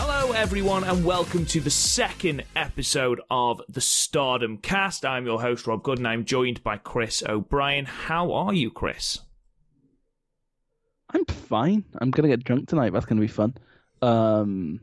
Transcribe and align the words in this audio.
Hello, 0.00 0.32
everyone, 0.32 0.84
and 0.84 1.04
welcome 1.04 1.44
to 1.46 1.60
the 1.60 1.70
second 1.70 2.44
episode 2.54 3.20
of 3.30 3.60
the 3.68 3.80
Stardom 3.80 4.58
Cast. 4.58 5.04
I'm 5.04 5.26
your 5.26 5.40
host, 5.40 5.66
Rob 5.66 5.82
Good, 5.82 5.98
and 5.98 6.06
I'm 6.06 6.24
joined 6.24 6.62
by 6.62 6.76
Chris 6.76 7.22
O'Brien. 7.28 7.84
How 7.84 8.32
are 8.32 8.54
you, 8.54 8.70
Chris? 8.70 9.18
I'm 11.10 11.24
fine. 11.24 11.84
I'm 12.00 12.10
gonna 12.10 12.28
get 12.28 12.44
drunk 12.44 12.68
tonight. 12.68 12.92
That's 12.92 13.06
gonna 13.06 13.20
be 13.20 13.26
fun. 13.26 13.56
Um, 14.00 14.80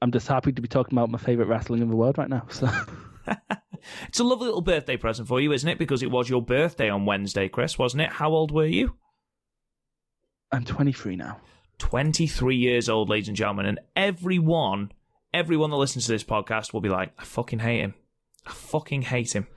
I'm 0.00 0.12
just 0.12 0.28
happy 0.28 0.52
to 0.52 0.62
be 0.62 0.68
talking 0.68 0.96
about 0.96 1.10
my 1.10 1.18
favorite 1.18 1.48
wrestling 1.48 1.82
in 1.82 1.88
the 1.88 1.96
world 1.96 2.18
right 2.18 2.28
now. 2.28 2.46
So 2.50 2.68
It's 4.08 4.20
a 4.20 4.24
lovely 4.24 4.46
little 4.46 4.60
birthday 4.60 4.96
present 4.96 5.28
for 5.28 5.40
you, 5.40 5.52
isn't 5.52 5.68
it? 5.68 5.78
Because 5.78 6.02
it 6.02 6.10
was 6.10 6.28
your 6.28 6.42
birthday 6.42 6.88
on 6.88 7.06
Wednesday, 7.06 7.48
Chris, 7.48 7.78
wasn't 7.78 8.02
it? 8.02 8.10
How 8.10 8.30
old 8.30 8.50
were 8.50 8.66
you? 8.66 8.94
I'm 10.50 10.64
23 10.64 11.16
now. 11.16 11.40
23 11.82 12.54
years 12.54 12.88
old, 12.88 13.08
ladies 13.08 13.26
and 13.26 13.36
gentlemen, 13.36 13.66
and 13.66 13.80
everyone, 13.96 14.92
everyone 15.34 15.70
that 15.70 15.76
listens 15.76 16.06
to 16.06 16.12
this 16.12 16.22
podcast 16.22 16.72
will 16.72 16.80
be 16.80 16.88
like, 16.88 17.12
I 17.18 17.24
fucking 17.24 17.58
hate 17.58 17.80
him. 17.80 17.94
I 18.46 18.52
fucking 18.52 19.02
hate 19.02 19.34
him. 19.34 19.48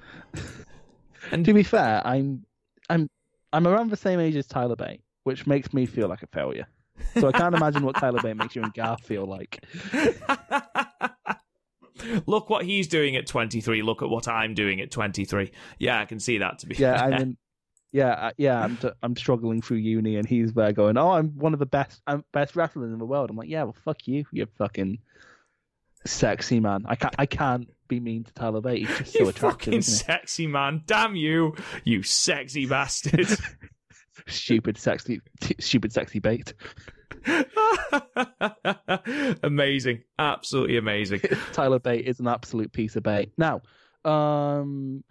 And 1.31 1.45
to 1.49 1.53
be 1.53 1.61
fair, 1.61 2.01
I'm 2.03 2.43
I'm 2.89 3.07
I'm 3.53 3.67
around 3.67 3.91
the 3.91 3.97
same 3.97 4.19
age 4.19 4.35
as 4.35 4.47
Tyler 4.47 4.75
Bate, 4.75 5.01
which 5.23 5.45
makes 5.45 5.71
me 5.71 5.85
feel 5.85 6.07
like 6.07 6.23
a 6.23 6.27
failure. 6.27 6.65
So 7.19 7.27
I 7.27 7.31
can't 7.31 7.53
imagine 7.53 7.85
what 7.85 7.95
Tyler 7.95 8.19
Bate 8.23 8.37
makes 8.37 8.55
you 8.55 8.63
and 8.63 8.73
Garth 8.73 9.03
feel 9.03 9.27
like. 9.27 9.63
Look 12.25 12.49
what 12.49 12.65
he's 12.65 12.87
doing 12.87 13.15
at 13.15 13.27
23. 13.27 13.83
Look 13.83 14.01
at 14.01 14.09
what 14.09 14.27
I'm 14.27 14.55
doing 14.55 14.81
at 14.81 14.89
23. 14.89 15.51
Yeah, 15.77 16.01
I 16.01 16.05
can 16.05 16.19
see 16.19 16.39
that 16.39 16.57
to 16.59 16.67
be 16.67 16.75
Yeah, 16.75 16.97
fair. 16.97 17.05
I'm 17.05 17.13
in, 17.21 17.37
yeah, 17.95 18.11
uh, 18.11 18.31
yeah. 18.35 18.61
I'm 18.61 18.75
t- 18.75 18.91
I'm 19.01 19.15
struggling 19.15 19.61
through 19.61 19.77
uni, 19.77 20.17
and 20.17 20.27
he's 20.27 20.51
there 20.51 20.73
going, 20.73 20.97
"Oh, 20.97 21.11
I'm 21.11 21.29
one 21.29 21.53
of 21.53 21.59
the 21.59 21.65
best, 21.65 22.01
I'm 22.05 22.25
best 22.33 22.57
wrestlers 22.57 22.91
in 22.91 22.99
the 22.99 23.05
world." 23.05 23.29
I'm 23.29 23.37
like, 23.37 23.47
"Yeah, 23.47 23.63
well, 23.63 23.75
fuck 23.85 24.05
you, 24.05 24.25
you 24.33 24.45
fucking 24.57 24.99
sexy 26.05 26.59
man." 26.59 26.83
I 26.87 26.95
can't 26.95 27.15
I 27.17 27.25
can't 27.25 27.69
be 27.87 28.01
mean 28.01 28.25
to 28.25 28.33
Tyler 28.33 28.59
Bate. 28.59 28.85
He's 28.85 28.97
just 28.97 29.13
so 29.13 29.19
you 29.19 29.29
attractive. 29.29 29.67
fucking 29.67 29.81
sexy 29.81 30.45
man. 30.45 30.83
Damn 30.85 31.15
you, 31.15 31.55
you 31.85 32.03
sexy 32.03 32.65
bastard. 32.65 33.29
stupid 34.27 34.77
sexy 34.77 35.21
stupid 35.59 35.91
sexy 35.91 36.19
bait 36.19 36.53
amazing. 39.43 40.01
Absolutely 40.17 40.77
amazing. 40.77 41.21
tyler 41.53 41.79
bait 41.79 42.07
is 42.07 42.19
an 42.19 42.27
absolute 42.27 42.71
piece 42.71 42.95
of 42.95 43.03
bait 43.03 43.31
now 43.37 43.61
um 44.03 45.03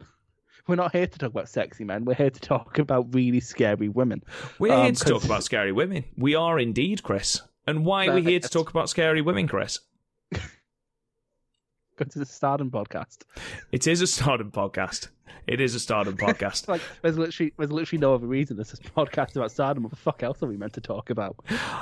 we're 0.67 0.75
not 0.77 0.93
here 0.93 1.07
to 1.07 1.19
talk 1.19 1.31
about 1.31 1.49
sexy 1.49 1.85
men 1.85 2.05
we're 2.05 2.15
here 2.15 2.31
to 2.31 2.41
talk 2.41 2.79
about 2.79 3.15
really 3.15 3.41
scary 3.41 3.89
women 3.89 4.23
We're 4.59 4.73
Um, 4.75 4.83
here 4.85 4.93
to 4.93 5.05
talk 5.05 5.25
about 5.31 5.45
scary 5.45 5.73
women. 5.73 6.05
We 6.17 6.35
are 6.35 6.59
indeed, 6.59 7.03
Chris. 7.03 7.41
And 7.67 7.85
why 7.85 8.07
are 8.09 8.15
we 8.15 8.23
here 8.23 8.41
to 8.41 8.49
talk 8.49 8.71
about 8.71 8.89
scary 8.91 9.21
women, 9.23 9.47
Chris? 9.49 9.81
go 11.97 12.05
to 12.05 12.19
the 12.19 12.27
stardom 12.27 12.71
podcast 12.71 13.19
It 13.71 13.87
is 13.87 14.01
a 14.01 14.07
stardom 14.07 14.51
podcast. 14.51 15.09
It 15.47 15.61
is 15.61 15.75
a 15.75 15.81
stardom 15.81 16.17
podcast. 16.27 16.67
like 16.69 16.81
there's 17.03 17.17
literally 17.19 17.53
there's 17.57 17.71
literally 17.71 18.01
no 18.01 18.15
other 18.15 18.27
reason 18.27 18.57
this 18.57 18.73
is 18.73 18.81
a 18.81 18.83
podcast 18.83 19.37
about 19.37 19.53
stardom 19.53 19.83
what 19.85 19.91
the 19.91 19.97
fuck 19.97 20.23
else 20.23 20.43
are 20.43 20.47
we 20.47 20.57
meant 20.57 20.73
to 20.73 20.81
talk 20.81 21.11
about 21.11 21.37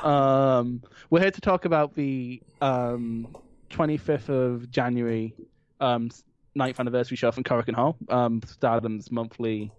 um 0.05 0.83
we're 1.11 1.21
here 1.21 1.31
to 1.31 1.41
talk 1.41 1.65
about 1.65 1.95
the 1.95 2.43
um 2.61 3.35
25th 3.71 4.29
of 4.29 4.71
january 4.71 5.35
um 5.81 6.11
ninth 6.55 6.79
anniversary 6.81 7.17
show 7.17 7.31
from 7.31 7.45
Korakuen 7.45 7.75
Hall 7.75 7.97
um 8.09 8.43
stardom's 8.47 9.11
monthly 9.11 9.73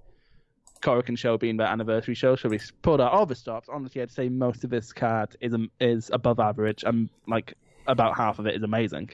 Korakuen 0.84 1.18
show 1.18 1.38
being 1.38 1.58
their 1.58 1.68
anniversary 1.68 2.14
show, 2.14 2.36
so 2.36 2.50
we 2.50 2.60
pulled 2.82 3.02
out 3.02 3.14
all 3.14 3.26
the 3.26 3.36
stops. 3.36 3.70
Honestly, 3.72 4.02
I'd 4.02 4.12
say 4.12 4.30
most 4.30 4.64
of 4.64 4.70
this 4.70 4.92
card 4.92 5.36
is 5.40 5.56
is 5.80 6.12
above 6.14 6.40
average, 6.40 6.84
and 6.84 7.10
like 7.26 7.54
about 7.88 8.16
half 8.16 8.38
of 8.38 8.46
it 8.46 8.56
is 8.56 8.64
amazing. 8.64 9.10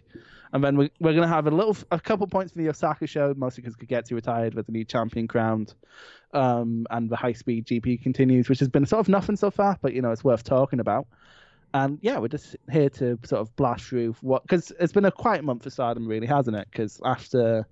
And 0.52 0.64
then 0.64 0.78
we, 0.78 0.92
we're 1.00 1.14
going 1.14 1.28
to 1.28 1.34
have 1.34 1.46
a 1.46 1.52
little, 1.52 1.78
a 1.92 2.00
couple 2.00 2.25
points 2.25 2.53
from 2.53 2.64
the 2.64 2.70
Osaka 2.70 3.06
show, 3.06 3.36
mostly 3.38 3.62
because 3.62 3.76
Kagetsu 3.76 4.14
retired 4.14 4.56
with 4.56 4.66
the 4.66 4.72
new 4.72 4.84
champion 4.84 5.28
crowned, 5.28 5.76
um, 6.34 6.88
and 6.90 7.08
the 7.08 7.16
high 7.16 7.34
speed 7.34 7.68
GP 7.68 8.02
continues, 8.02 8.50
which 8.50 8.59
has 8.59 8.68
been 8.68 8.88
sort 8.88 9.02
of 9.02 9.09
nothing 9.09 9.36
so 9.36 9.52
far, 9.52 9.78
but 9.81 9.94
you 9.94 10.02
know 10.02 10.12
it's 10.12 10.24
worth 10.24 10.44
talking 10.44 10.80
about. 10.80 11.06
And 11.74 12.00
yeah, 12.02 12.18
we're 12.18 12.30
just 12.30 12.56
here 12.72 12.90
to 12.90 13.19
sort 13.24 13.41
of 13.41 13.56
blast 13.56 13.85
through 13.85 14.16
what 14.22 14.41
because 14.44 14.72
it's 14.80 14.94
been 14.94 15.06
a 15.06 15.12
quiet 15.12 15.44
month 15.44 15.63
for 15.63 15.69
Stardom, 15.69 16.07
really, 16.07 16.25
hasn't 16.25 16.56
it? 16.56 16.68
Because 16.72 17.00
after 17.06 17.68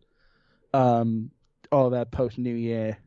um, 0.74 1.32
all 1.72 1.90
their 1.90 2.06
post 2.06 2.38
New 2.38 2.56
Year 2.56 2.98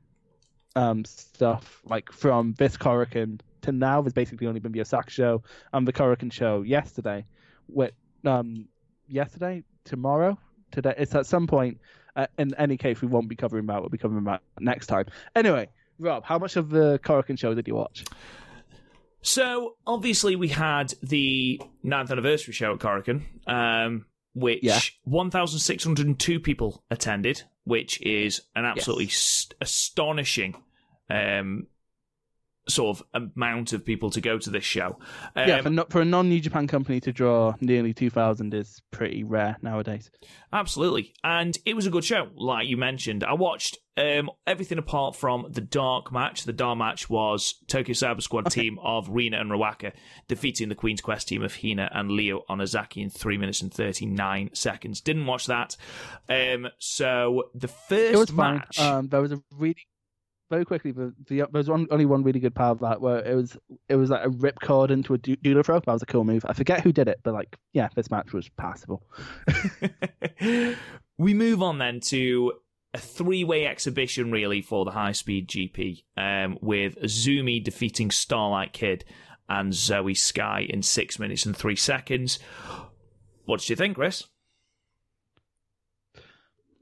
um, 0.75 1.05
stuff, 1.05 1.81
like 1.84 2.11
from 2.11 2.55
this 2.59 2.77
Korakuen 2.77 3.41
to 3.62 3.73
now, 3.73 4.03
there's 4.03 4.12
basically 4.12 4.47
only 4.47 4.61
been 4.61 4.73
the 4.73 4.81
Osaka 4.81 5.11
show 5.11 5.43
and 5.73 5.87
the 5.87 5.93
Korakuen 5.93 6.33
show 6.33 6.62
yesterday. 6.62 7.25
With 7.69 7.93
um, 8.25 8.67
yesterday, 9.06 9.62
tomorrow, 9.84 10.39
today. 10.73 10.95
It's 10.99 11.15
at 11.15 11.27
some 11.27 11.47
point. 11.47 11.79
Uh, 12.17 12.27
in 12.39 12.53
any 12.56 12.77
case, 12.77 13.00
we 13.00 13.06
won't 13.06 13.29
be 13.29 13.37
covering 13.37 13.67
that. 13.67 13.81
We'll 13.81 13.89
be 13.89 13.99
covering 13.99 14.25
that 14.25 14.43
next 14.59 14.89
time. 14.89 15.06
Anyway, 15.37 15.69
Rob, 16.00 16.25
how 16.25 16.39
much 16.39 16.56
of 16.56 16.71
the 16.71 16.99
Korakuen 17.05 17.39
show 17.39 17.55
did 17.55 17.69
you 17.69 17.77
watch? 17.77 18.05
So 19.22 19.76
obviously 19.86 20.36
we 20.36 20.48
had 20.48 20.94
the 21.03 21.60
9th 21.84 22.10
anniversary 22.10 22.54
show 22.54 22.72
at 22.75 22.78
Korakuen, 22.81 23.22
um, 23.47 24.06
which 24.34 24.62
Yeah. 24.62 24.81
1,602 25.04 26.41
people 26.41 26.82
attended, 26.91 27.42
which 27.64 28.00
is 28.03 28.42
an 28.56 28.64
absolutely 28.64 29.08
st- 29.08 29.54
astonishing 29.60 30.56
um, 31.10 31.66
sort 32.69 32.98
of 33.00 33.06
amount 33.37 33.72
of 33.72 33.84
people 33.84 34.10
to 34.10 34.21
go 34.21 34.38
to 34.38 34.50
this 34.50 34.65
show. 34.65 34.98
Um, 35.34 35.48
yeah, 35.48 35.60
for, 35.62 35.84
for 35.91 36.00
a 36.00 36.04
non-New 36.04 36.41
Japan 36.41 36.66
company 36.66 37.00
to 37.00 37.12
draw 37.12 37.54
nearly 37.60 37.93
2,000 37.93 38.54
is 38.54 38.81
pretty 38.91 39.25
rare 39.25 39.56
nowadays. 39.62 40.10
Absolutely. 40.53 41.15
And 41.25 41.56
it 41.65 41.75
was 41.75 41.87
a 41.87 41.91
good 41.91 42.04
show, 42.04 42.28
like 42.37 42.69
you 42.69 42.76
mentioned. 42.76 43.25
I 43.25 43.32
watched 43.34 43.78
um, 43.97 44.31
everything 44.47 44.78
apart 44.78 45.16
from 45.16 45.47
the 45.50 45.60
dark 45.60 46.12
match. 46.12 46.44
The 46.44 46.53
dark 46.53 46.78
match 46.78 47.10
was 47.10 47.54
Tokyo 47.66 47.94
Cyber 47.94 48.22
Squad 48.22 48.50
team 48.50 48.78
of 48.82 49.09
Rina 49.09 49.41
and 49.41 49.50
Ruaka 49.50 49.93
defeating 50.28 50.69
the 50.69 50.75
Queen's 50.75 51.00
Quest 51.00 51.28
team 51.28 51.43
of 51.43 51.56
Hina 51.60 51.91
and 51.93 52.10
Leo 52.10 52.44
Onozaki 52.49 53.03
in 53.03 53.10
3 53.10 53.37
minutes 53.38 53.62
and 53.62 53.72
39 53.72 54.50
seconds. 54.54 55.00
Didn't 55.00 55.26
watch 55.26 55.47
that. 55.47 55.76
Um, 56.28 56.69
so 56.78 57.50
the 57.54 57.69
first 57.69 58.15
It 58.15 58.19
was 58.19 58.31
fine. 58.31 58.56
match. 58.56 58.78
Um, 58.78 59.09
there 59.09 59.20
was 59.22 59.32
a 59.32 59.43
really 59.56 59.76
very 60.50 60.65
quickly. 60.65 60.91
The, 60.91 61.15
the 61.28 61.37
there 61.38 61.49
was 61.53 61.71
one, 61.71 61.87
only 61.91 62.05
one 62.05 62.22
really 62.22 62.41
good 62.41 62.55
part 62.55 62.72
of 62.72 62.81
that 62.81 63.00
where 63.00 63.25
it 63.25 63.34
was 63.34 63.56
it 63.88 63.97
was 63.97 64.11
like 64.11 64.25
a 64.25 64.28
rip 64.28 64.61
cord 64.61 64.91
into 64.91 65.15
a 65.15 65.19
du- 65.19 65.37
doodle 65.37 65.62
throw. 65.62 65.81
That 65.81 65.93
was 65.93 66.03
a 66.03 66.06
cool 66.06 66.25
move. 66.25 66.44
I 66.47 66.53
forget 66.53 66.83
who 66.83 66.93
did 66.93 67.09
it, 67.09 67.21
but 67.22 67.33
like 67.33 67.56
yeah, 67.72 67.88
this 67.94 68.11
match 68.11 68.33
was 68.33 68.49
passable. 68.50 69.03
we 71.19 71.34
move 71.34 71.62
on 71.62 71.78
then 71.78 72.00
to 72.00 72.52
a 72.93 72.99
three-way 72.99 73.67
exhibition, 73.67 74.32
really, 74.32 74.61
for 74.61 74.85
the 74.85 74.91
high-speed 74.91 75.49
GP, 75.49 76.02
um, 76.17 76.58
with 76.61 77.00
Azumi 77.00 77.62
defeating 77.62 78.11
Starlight 78.11 78.73
Kid 78.73 79.05
and 79.49 79.73
Zoe 79.73 80.14
Sky 80.14 80.67
in 80.69 80.82
six 80.82 81.19
minutes 81.19 81.47
and 81.47 81.56
three 81.56 81.76
seconds. 81.76 82.41
What 83.44 83.61
did 83.61 83.70
you 83.70 83.76
think, 83.76 83.94
Chris? 83.97 84.25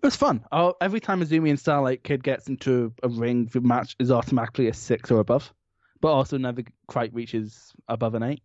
Was 0.09 0.17
fun. 0.17 0.43
Oh, 0.51 0.73
every 0.81 1.01
time 1.01 1.21
Azumi 1.21 1.51
and 1.51 1.61
Starlight 1.61 2.03
Kid 2.03 2.25
gets 2.25 2.49
into 2.49 2.95
a 3.03 3.11
ring, 3.11 3.45
the 3.53 3.61
match 3.61 3.95
is 3.99 4.11
automatically 4.11 4.69
a 4.69 4.73
six 4.73 5.11
or 5.11 5.21
above, 5.21 5.53
but 6.01 6.09
also 6.09 6.39
never 6.39 6.63
quite 6.87 7.13
reaches 7.13 7.75
above 7.89 8.15
an 8.15 8.23
eight. 8.23 8.43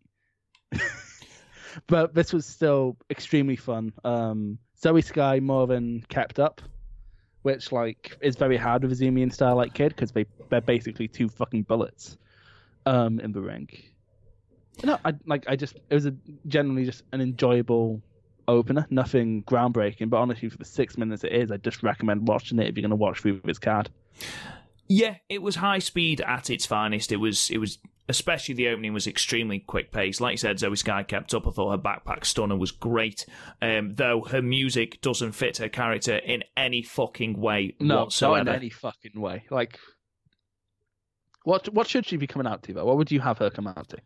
but 1.88 2.14
this 2.14 2.34
was 2.34 2.46
still 2.46 2.98
extremely 3.10 3.56
fun. 3.56 3.94
Um, 4.04 4.58
Zoe 4.78 5.02
Sky 5.02 5.40
more 5.40 5.66
than 5.66 6.02
kept 6.10 6.38
up, 6.38 6.62
which 7.44 7.72
like 7.72 8.18
is 8.20 8.36
very 8.36 8.58
hard 8.58 8.84
with 8.84 9.00
Azumi 9.00 9.24
and 9.24 9.34
Starlight 9.34 9.74
Kid 9.74 9.96
because 9.96 10.12
they 10.12 10.26
they're 10.50 10.60
basically 10.60 11.08
two 11.08 11.30
fucking 11.30 11.64
bullets 11.64 12.18
um, 12.86 13.22
in 13.22 13.32
the 13.32 13.40
ring. 13.40 13.70
No, 14.84 15.00
I 15.06 15.14
like 15.26 15.46
I 15.48 15.56
just 15.56 15.78
it 15.90 15.94
was 15.94 16.08
a 16.08 16.14
generally 16.46 16.84
just 16.84 17.04
an 17.14 17.22
enjoyable 17.22 18.02
opener, 18.48 18.86
nothing 18.90 19.44
groundbreaking. 19.44 20.10
But 20.10 20.18
honestly, 20.18 20.50
for 20.50 20.58
the 20.58 20.66
six 20.66 20.98
minutes 20.98 21.24
it 21.24 21.32
is, 21.32 21.52
I 21.52 21.58
just 21.58 21.84
recommend 21.84 22.28
watching 22.28 22.60
it 22.60 22.68
if 22.68 22.76
you're 22.78 22.82
going 22.84 22.90
to 22.92 22.96
watch 22.96 23.22
through 23.22 23.42
this 23.44 23.60
card. 23.60 23.90
Yeah, 24.88 25.16
it 25.30 25.42
was 25.42 25.56
high 25.56 25.80
speed 25.80 26.22
at 26.22 26.50
its 26.50 26.66
finest. 26.66 27.12
It 27.12 27.18
was 27.18 27.50
it 27.50 27.58
was 27.58 27.80
especially 28.10 28.54
the 28.54 28.68
opening 28.68 28.94
was 28.94 29.08
extremely 29.08 29.60
quick 29.60 29.92
paced. 29.92 30.20
Like 30.20 30.34
you 30.34 30.38
said, 30.38 30.60
Zoe 30.60 30.76
Sky 30.76 31.04
kept 31.04 31.34
up. 31.34 31.48
I 31.48 31.52
thought 31.52 31.72
her 31.72 31.78
backpack 31.78 32.26
stunner 32.26 32.58
was 32.58 32.72
great. 32.72 33.26
Um, 33.62 33.94
though 33.94 34.24
her 34.30 34.42
music 34.42 35.00
doesn't 35.02 35.32
fit 35.32 35.58
her 35.58 35.70
character 35.70 36.18
in 36.18 36.44
any 36.58 36.82
fucking 36.84 37.40
way 37.40 37.76
No, 37.80 38.04
whatsoever. 38.04 38.44
not 38.44 38.56
in 38.56 38.62
any 38.62 38.70
fucking 38.70 39.20
way. 39.20 39.46
Like, 39.50 39.80
what 41.44 41.74
what 41.74 41.88
should 41.88 42.06
she 42.06 42.18
be 42.18 42.28
coming 42.28 42.48
out 42.48 42.64
to? 42.64 42.74
Though? 42.74 42.86
What 42.86 42.98
would 42.98 43.12
you 43.12 43.20
have 43.22 43.38
her 43.40 43.50
come 43.50 43.68
out 43.68 43.90
to? 43.90 43.98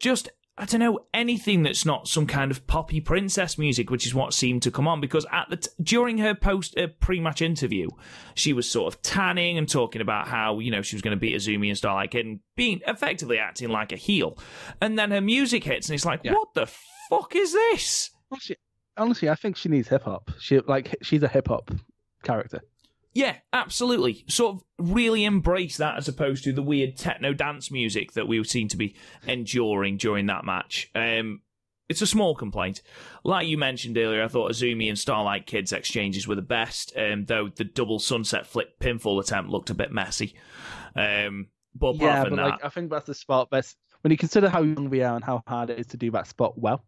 just 0.00 0.28
I 0.58 0.66
don't 0.66 0.80
know 0.80 0.98
anything 1.14 1.62
that's 1.62 1.86
not 1.86 2.06
some 2.08 2.26
kind 2.26 2.50
of 2.50 2.66
poppy 2.66 3.00
princess 3.00 3.56
music, 3.56 3.90
which 3.90 4.06
is 4.06 4.14
what 4.14 4.34
seemed 4.34 4.62
to 4.64 4.70
come 4.70 4.86
on. 4.86 5.00
Because 5.00 5.24
at 5.32 5.48
the 5.48 5.56
t- 5.56 5.70
during 5.82 6.18
her 6.18 6.34
post 6.34 6.76
uh, 6.78 6.88
pre-match 7.00 7.40
interview, 7.40 7.88
she 8.34 8.52
was 8.52 8.68
sort 8.70 8.92
of 8.92 9.00
tanning 9.00 9.56
and 9.56 9.66
talking 9.68 10.02
about 10.02 10.28
how 10.28 10.58
you 10.58 10.70
know 10.70 10.82
she 10.82 10.94
was 10.94 11.00
going 11.02 11.16
to 11.16 11.20
beat 11.20 11.34
Azumi 11.34 11.68
and 11.68 11.78
Starlight 11.78 12.10
Kid 12.10 12.26
and 12.26 12.40
being 12.54 12.80
effectively 12.86 13.38
acting 13.38 13.70
like 13.70 13.92
a 13.92 13.96
heel. 13.96 14.36
And 14.80 14.98
then 14.98 15.10
her 15.10 15.22
music 15.22 15.64
hits, 15.64 15.88
and 15.88 15.94
it's 15.94 16.04
like, 16.04 16.20
Yeah. 16.22 16.34
what 16.34 16.52
the 16.54 16.66
fuck 17.08 17.34
is 17.34 17.52
this? 17.54 18.10
Honestly, 18.30 18.56
honestly, 18.98 19.28
I 19.30 19.34
think 19.34 19.56
she 19.56 19.70
needs 19.70 19.88
hip 19.88 20.02
hop. 20.04 20.30
She 20.38 20.60
like 20.60 20.94
she's 21.02 21.22
a 21.22 21.28
hip 21.28 21.48
hop 21.48 21.70
character. 22.22 22.60
Yeah, 23.14 23.36
absolutely. 23.52 24.24
Sort 24.28 24.56
of 24.56 24.64
really 24.78 25.24
embrace 25.24 25.76
that 25.76 25.96
as 25.96 26.08
opposed 26.08 26.44
to 26.44 26.52
the 26.52 26.62
weird 26.62 26.96
techno 26.96 27.34
dance 27.34 27.70
music 27.70 28.12
that 28.12 28.26
we 28.26 28.42
seem 28.44 28.68
to 28.68 28.76
be 28.76 28.94
enduring 29.26 29.98
during 29.98 30.26
that 30.26 30.44
match. 30.44 30.90
Um, 30.94 31.42
it's 31.88 32.00
a 32.00 32.06
small 32.06 32.34
complaint. 32.34 32.80
Like 33.22 33.46
you 33.46 33.58
mentioned 33.58 33.98
earlier, 33.98 34.22
I 34.22 34.28
thought 34.28 34.50
Azumi 34.50 34.88
and 34.88 34.98
Starlight 34.98 35.46
Kid's 35.46 35.72
exchanges 35.72 36.26
were 36.26 36.34
the 36.34 36.42
best, 36.42 36.92
um, 36.96 37.26
though 37.26 37.50
the 37.54 37.64
double 37.64 37.98
sunset 37.98 38.46
flip 38.46 38.78
pinfall 38.80 39.20
attempt 39.20 39.50
looked 39.50 39.68
a 39.68 39.74
bit 39.74 39.92
messy. 39.92 40.34
Um, 40.96 41.48
but 41.74 41.96
apart 41.96 42.00
yeah, 42.00 42.22
from 42.22 42.30
but 42.30 42.36
that, 42.36 42.50
like 42.50 42.64
I 42.64 42.68
think 42.70 42.90
that's 42.90 43.06
the 43.06 43.14
spot 43.14 43.50
best 43.50 43.76
when 44.00 44.10
you 44.10 44.16
consider 44.16 44.48
how 44.48 44.62
young 44.62 44.88
we 44.90 45.02
are 45.02 45.14
and 45.14 45.24
how 45.24 45.42
hard 45.46 45.70
it 45.70 45.78
is 45.78 45.86
to 45.88 45.96
do 45.96 46.10
that 46.12 46.26
spot 46.26 46.58
well. 46.58 46.84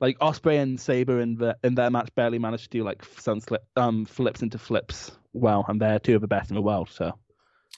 Like 0.00 0.16
Osprey 0.20 0.56
and 0.56 0.80
Sabre 0.80 1.20
in 1.20 1.36
the 1.36 1.56
in 1.62 1.74
their 1.74 1.90
match 1.90 2.08
barely 2.14 2.38
managed 2.38 2.64
to 2.64 2.70
do 2.78 2.84
like 2.84 3.04
sun 3.18 3.40
slip 3.40 3.64
um 3.76 4.06
flips 4.06 4.42
into 4.42 4.58
flips 4.58 5.12
well, 5.32 5.64
and 5.68 5.80
they're 5.80 5.98
two 5.98 6.14
of 6.14 6.20
the 6.22 6.26
best 6.28 6.50
in 6.50 6.56
the 6.56 6.62
world. 6.62 6.88
So, 6.90 7.12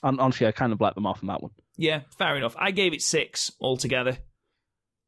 and 0.03 0.19
honestly, 0.19 0.47
I 0.47 0.51
kind 0.51 0.71
of 0.73 0.79
let 0.81 0.95
them 0.95 1.05
off 1.05 1.19
on 1.21 1.27
that 1.27 1.41
one. 1.43 1.51
yeah, 1.77 2.01
fair 2.17 2.35
enough. 2.37 2.55
I 2.57 2.71
gave 2.71 2.93
it 2.93 3.01
six 3.01 3.51
altogether. 3.61 4.17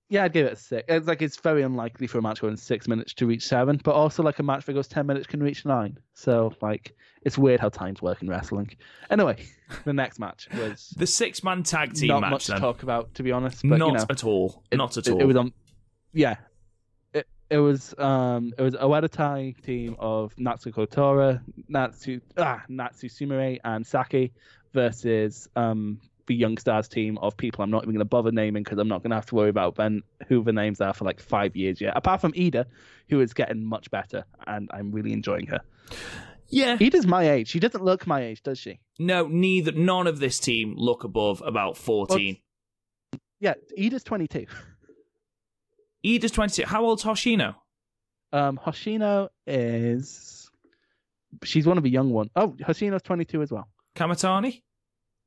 Yeah, 0.07 0.25
I'd 0.25 0.33
give 0.33 0.45
it 0.45 0.53
a 0.53 0.55
six. 0.55 0.85
It's 0.87 1.07
like 1.07 1.21
it's 1.23 1.37
very 1.37 1.63
unlikely 1.63 2.05
for 2.05 2.19
a 2.19 2.21
match 2.21 2.41
going 2.41 2.57
six 2.57 2.87
minutes 2.87 3.13
to 3.15 3.25
reach 3.25 3.43
seven, 3.47 3.81
but 3.83 3.95
also 3.95 4.21
like 4.21 4.37
a 4.37 4.43
match 4.43 4.65
that 4.65 4.73
goes 4.73 4.87
ten 4.87 5.07
minutes 5.07 5.25
can 5.25 5.41
reach 5.41 5.65
nine. 5.65 5.97
So 6.13 6.53
like 6.61 6.95
it's 7.23 7.37
weird 7.39 7.59
how 7.59 7.69
times 7.69 8.01
work 8.03 8.21
in 8.21 8.29
wrestling. 8.29 8.69
Anyway, 9.09 9.37
the 9.83 9.93
next 9.93 10.19
match 10.19 10.47
was 10.53 10.89
The 10.97 11.07
six 11.07 11.43
man 11.43 11.63
tag 11.63 11.93
team 11.93 12.09
not 12.09 12.21
match, 12.21 12.31
much 12.31 12.47
then. 12.47 12.57
to 12.57 12.61
talk 12.61 12.83
about, 12.83 13.15
to 13.15 13.23
be 13.23 13.31
honest. 13.31 13.61
But 13.67 13.79
Not 13.79 13.87
you 13.87 13.93
know, 13.93 14.05
at 14.09 14.23
all. 14.23 14.63
it- 14.69 14.75
Not 14.77 14.95
at 14.97 15.07
it, 15.07 15.13
all. 15.13 15.21
It 15.21 15.25
was 15.25 15.37
on, 15.37 15.53
yeah. 16.13 16.35
It 17.49 17.57
was 17.57 17.93
um 17.97 18.53
it 18.57 18.61
was 18.61 18.73
a 18.73 19.53
team 19.61 19.95
of 19.99 20.35
Natsuko 20.35 20.89
Tora, 20.89 21.41
Natsu 21.67 22.19
ah 22.37 22.63
Natsu 22.67 23.07
Sumire 23.07 23.59
and 23.63 23.85
Saki 23.85 24.33
versus 24.73 25.47
um 25.55 25.99
the 26.27 26.33
Young 26.33 26.57
Stars 26.57 26.87
team 26.87 27.19
of 27.19 27.37
people 27.37 27.63
I'm 27.63 27.69
not 27.69 27.83
even 27.83 27.93
going 27.93 27.99
to 27.99 28.05
bother 28.05 28.31
naming 28.31 28.63
because 28.63 28.79
I'm 28.79 28.87
not 28.87 29.03
going 29.03 29.11
to 29.11 29.15
have 29.15 29.27
to 29.27 29.35
worry 29.35 29.49
about 29.49 29.75
then 29.75 30.01
who 30.27 30.43
the 30.43 30.53
names 30.53 30.81
are 30.81 30.93
for 30.93 31.05
like 31.05 31.19
five 31.19 31.55
years 31.55 31.79
yet. 31.79 31.95
Apart 31.95 32.19
from 32.19 32.31
Iida, 32.33 32.65
who 33.09 33.21
is 33.21 33.33
getting 33.33 33.63
much 33.63 33.91
better 33.91 34.25
and 34.47 34.67
I'm 34.73 34.91
really 34.91 35.13
enjoying 35.13 35.45
her. 35.47 35.59
yeah. 36.49 36.77
Iida's 36.77 37.05
my 37.05 37.29
age. 37.29 37.49
She 37.49 37.59
doesn't 37.59 37.83
look 37.83 38.07
my 38.07 38.23
age, 38.23 38.41
does 38.41 38.57
she? 38.57 38.79
No, 38.97 39.27
neither. 39.27 39.71
None 39.71 40.07
of 40.07 40.19
this 40.19 40.39
team 40.39 40.73
look 40.77 41.03
above 41.03 41.43
about 41.45 41.77
fourteen. 41.77 42.37
Yeah, 43.39 43.53
Iida's 43.77 44.03
22. 44.03 44.45
Iida's 46.05 46.31
22. 46.31 46.65
How 46.65 46.83
old's 46.85 47.03
Hoshino? 47.03 47.55
Um, 48.31 48.59
Hoshino 48.63 49.29
is 49.47 50.49
she's 51.43 51.65
one 51.65 51.77
of 51.77 51.83
the 51.83 51.89
young 51.89 52.11
ones. 52.11 52.29
Oh, 52.35 52.49
Hoshino's 52.61 53.01
22 53.01 53.41
as 53.41 53.51
well. 53.51 53.67
Kamitani? 53.95 54.61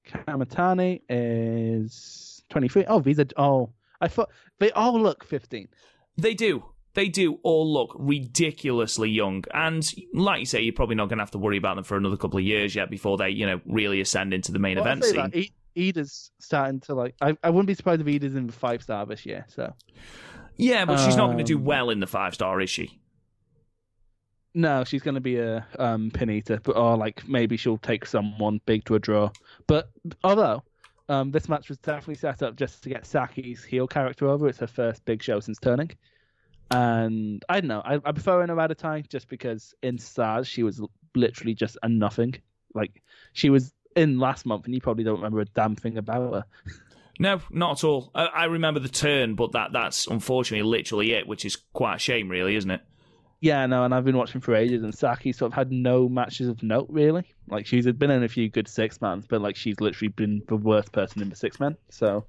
Kamitani 0.08 1.00
is 1.08 2.42
23. 2.50 2.84
Oh, 2.88 3.00
these 3.00 3.18
are 3.18 3.26
oh, 3.36 3.72
I 4.00 4.08
thought 4.08 4.30
they 4.58 4.70
all 4.72 5.00
look 5.00 5.24
15. 5.24 5.68
They 6.16 6.34
do. 6.34 6.64
They 6.94 7.08
do 7.08 7.38
all 7.42 7.72
look 7.72 7.94
ridiculously 7.98 9.10
young. 9.10 9.44
And 9.54 9.88
like 10.14 10.40
you 10.40 10.46
say, 10.46 10.62
you're 10.62 10.72
probably 10.72 10.96
not 10.96 11.08
going 11.08 11.18
to 11.18 11.22
have 11.22 11.30
to 11.32 11.38
worry 11.38 11.56
about 11.58 11.76
them 11.76 11.84
for 11.84 11.96
another 11.96 12.16
couple 12.16 12.38
of 12.38 12.44
years 12.44 12.74
yet 12.74 12.90
before 12.90 13.16
they, 13.16 13.30
you 13.30 13.46
know, 13.46 13.60
really 13.66 14.00
ascend 14.00 14.32
into 14.34 14.52
the 14.52 14.58
main 14.58 14.76
Well, 14.76 14.86
event 14.86 15.04
scene. 15.04 15.16
that, 15.16 15.48
Iida's 15.76 16.32
starting 16.40 16.80
to 16.80 16.94
like. 16.94 17.14
I, 17.20 17.36
I 17.42 17.50
wouldn't 17.50 17.68
be 17.68 17.74
surprised 17.74 18.00
if 18.00 18.06
Iida's 18.06 18.34
in 18.34 18.48
the 18.48 18.52
five 18.52 18.82
star 18.82 19.06
this 19.06 19.24
year. 19.24 19.46
So 19.48 19.72
Yeah, 20.58 20.84
but 20.84 20.98
she's 21.04 21.16
not 21.16 21.26
going 21.26 21.38
to 21.38 21.44
do 21.44 21.56
Um, 21.56 21.64
well 21.64 21.90
in 21.90 22.00
the 22.00 22.06
five 22.06 22.34
star, 22.34 22.60
is 22.60 22.68
she? 22.70 23.00
no, 24.54 24.82
she's 24.84 25.02
going 25.02 25.14
to 25.14 25.20
be 25.20 25.36
a 25.38 25.66
um 25.78 26.10
pin 26.12 26.30
eater, 26.30 26.60
but 26.62 26.76
or 26.76 26.96
like 26.96 27.26
maybe 27.28 27.56
she'll 27.56 27.78
take 27.78 28.04
someone 28.06 28.60
big 28.66 28.84
to 28.86 28.94
a 28.94 28.98
draw. 28.98 29.30
But 29.66 29.90
although. 30.24 30.62
Um, 31.10 31.30
this 31.30 31.48
match 31.48 31.70
was 31.70 31.78
definitely 31.78 32.16
set 32.16 32.42
up 32.42 32.54
just 32.54 32.82
to 32.82 32.90
get 32.90 33.06
Saki's 33.06 33.64
heel 33.64 33.86
character 33.88 34.28
over. 34.28 34.46
It's 34.46 34.58
her 34.58 34.66
first 34.66 35.02
big 35.06 35.22
show 35.22 35.40
since 35.40 35.58
turning. 35.58 35.90
And 36.70 37.42
I 37.48 37.60
don't 37.62 37.68
know. 37.68 37.80
I, 37.82 37.94
I 37.94 38.12
prefer 38.12 38.46
her 38.46 38.60
at 38.60 38.70
a 38.70 38.74
time 38.74 39.04
just 39.08 39.26
because 39.28 39.74
in 39.82 39.96
Stars 39.96 40.46
she 40.46 40.62
was 40.62 40.80
l- 40.80 40.90
literally 41.14 41.54
just 41.54 41.78
a 41.82 41.88
nothing. 41.88 42.34
Like 42.74 43.02
she 43.32 43.48
was 43.48 43.72
in 43.96 44.18
last 44.18 44.44
month, 44.44 44.66
and 44.66 44.74
you 44.74 44.82
probably 44.82 45.02
don't 45.02 45.16
remember 45.16 45.40
a 45.40 45.46
damn 45.46 45.76
thing 45.76 45.96
about 45.96 46.34
her. 46.34 46.44
No, 47.18 47.40
not 47.50 47.78
at 47.78 47.84
all. 47.84 48.10
I, 48.14 48.26
I 48.26 48.44
remember 48.44 48.80
the 48.80 48.88
turn, 48.88 49.34
but 49.34 49.52
that 49.52 49.72
that's 49.72 50.06
unfortunately 50.06 50.68
literally 50.68 51.12
it, 51.12 51.26
which 51.26 51.44
is 51.44 51.56
quite 51.72 51.96
a 51.96 51.98
shame, 51.98 52.28
really, 52.28 52.54
isn't 52.56 52.70
it? 52.70 52.80
Yeah, 53.40 53.66
no, 53.66 53.84
and 53.84 53.94
I've 53.94 54.04
been 54.04 54.16
watching 54.16 54.40
for 54.40 54.54
ages, 54.54 54.82
and 54.82 54.94
Saki 54.94 55.32
sort 55.32 55.52
of 55.52 55.56
had 55.56 55.70
no 55.70 56.08
matches 56.08 56.48
of 56.48 56.62
note 56.62 56.86
really. 56.90 57.24
Like 57.48 57.66
she's 57.66 57.86
been 57.86 58.10
in 58.10 58.24
a 58.24 58.28
few 58.28 58.48
good 58.48 58.68
six 58.68 59.00
mans, 59.00 59.26
but 59.28 59.40
like 59.40 59.56
she's 59.56 59.80
literally 59.80 60.08
been 60.08 60.42
the 60.48 60.56
worst 60.56 60.92
person 60.92 61.22
in 61.22 61.28
the 61.28 61.36
six 61.36 61.60
men. 61.60 61.76
So, 61.88 62.24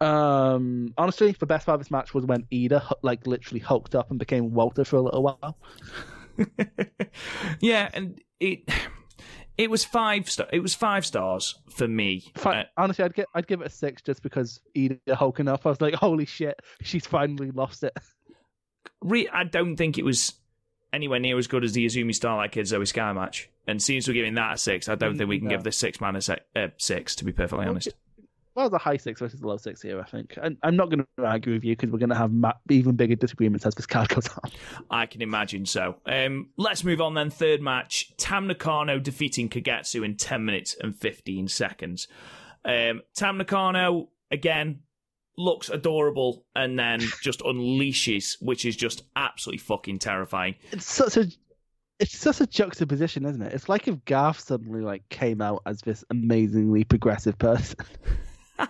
um, 0.00 0.92
honestly, 0.98 1.34
the 1.38 1.46
best 1.46 1.66
part 1.66 1.76
of 1.76 1.80
this 1.80 1.90
match 1.90 2.12
was 2.12 2.26
when 2.26 2.44
Iida 2.52 2.92
like 3.02 3.26
literally 3.26 3.60
hulked 3.60 3.94
up 3.94 4.10
and 4.10 4.18
became 4.18 4.52
Walter 4.52 4.84
for 4.84 4.96
a 4.96 5.02
little 5.02 5.22
while. 5.22 5.56
yeah, 7.60 7.88
and 7.94 8.20
it 8.38 8.68
it 9.58 9.68
was 9.70 9.84
five 9.84 10.30
star. 10.30 10.46
It 10.52 10.60
was 10.60 10.74
five 10.74 11.04
stars 11.04 11.56
for 11.68 11.86
me. 11.86 12.32
Fi- 12.36 12.60
Uh, 12.60 12.64
honestly, 12.76 13.04
I'd 13.04 13.14
get 13.14 13.26
I'd 13.34 13.46
give 13.46 13.60
it 13.60 13.66
a 13.66 13.70
six 13.70 14.00
just 14.00 14.22
because 14.22 14.60
Iida 14.76 14.98
hulking 15.12 15.48
up. 15.48 15.66
I 15.66 15.70
was 15.70 15.80
like, 15.80 15.94
holy 15.94 16.24
shit, 16.24 16.58
she's 16.82 17.06
finally 17.06 17.50
lost 17.50 17.82
it. 17.82 17.92
re- 19.02 19.28
I 19.32 19.44
don't 19.44 19.76
think 19.76 19.98
it 19.98 20.04
was 20.04 20.34
anywhere 20.92 21.18
near 21.20 21.36
as 21.38 21.46
good 21.46 21.64
as 21.64 21.72
the 21.72 21.84
Azumi 21.84 22.14
Starlight 22.14 22.52
Kid 22.52 22.66
Zoe 22.66 22.86
Sky 22.86 23.12
match. 23.12 23.50
And 23.66 23.82
since 23.82 24.08
we're 24.08 24.14
giving 24.14 24.34
that 24.34 24.54
a 24.54 24.56
six, 24.58 24.88
I 24.88 24.94
don't 24.94 25.18
think 25.18 25.28
we 25.28 25.38
can 25.38 25.48
No. 25.48 25.54
give 25.56 25.64
this 25.64 25.76
six 25.76 26.00
man 26.00 26.16
a 26.16 26.22
se- 26.22 26.40
uh, 26.56 26.68
six. 26.78 27.14
To 27.16 27.24
be 27.24 27.32
perfectly 27.32 27.66
honest, 27.66 27.88
Well, 28.58 28.68
the 28.68 28.76
high 28.76 28.96
six 28.96 29.20
versus 29.20 29.38
the 29.38 29.46
low 29.46 29.56
six 29.56 29.80
here, 29.80 30.00
I 30.00 30.02
think. 30.02 30.36
And 30.42 30.56
I'm 30.64 30.74
not 30.74 30.90
going 30.90 31.06
to 31.16 31.24
argue 31.24 31.52
with 31.52 31.62
you 31.62 31.76
because 31.76 31.92
we're 31.92 32.00
going 32.00 32.08
to 32.08 32.16
have 32.16 32.32
ma- 32.32 32.54
even 32.68 32.96
bigger 32.96 33.14
disagreements 33.14 33.64
as 33.64 33.76
this 33.76 33.86
card 33.86 34.08
goes 34.08 34.26
on. 34.30 34.50
I 34.90 35.06
can 35.06 35.22
imagine 35.22 35.64
so. 35.64 35.94
Um, 36.06 36.48
let's 36.56 36.82
move 36.82 37.00
on 37.00 37.14
then. 37.14 37.30
Third 37.30 37.62
match: 37.62 38.16
Tam 38.16 38.48
Nakano 38.48 38.98
defeating 38.98 39.48
Kagetsu 39.48 40.04
in 40.04 40.16
ten 40.16 40.44
minutes 40.44 40.74
and 40.82 40.96
fifteen 40.96 41.46
seconds. 41.46 42.08
Um, 42.64 43.02
Tam 43.14 43.38
Nakano 43.38 44.08
again 44.32 44.80
looks 45.36 45.68
adorable 45.68 46.44
and 46.56 46.76
then 46.76 46.98
just 47.22 47.38
unleashes, 47.42 48.42
which 48.42 48.64
is 48.64 48.74
just 48.74 49.04
absolutely 49.14 49.58
fucking 49.58 50.00
terrifying. 50.00 50.56
It's 50.72 50.92
such 50.92 51.16
a 51.16 51.28
it's 52.00 52.18
such 52.18 52.40
a 52.40 52.46
juxtaposition, 52.48 53.24
isn't 53.24 53.40
it? 53.40 53.52
It's 53.52 53.68
like 53.68 53.86
if 53.86 54.04
Garth 54.04 54.40
suddenly 54.40 54.80
like 54.80 55.08
came 55.10 55.40
out 55.40 55.62
as 55.64 55.80
this 55.82 56.04
amazingly 56.10 56.82
progressive 56.82 57.38
person. 57.38 57.76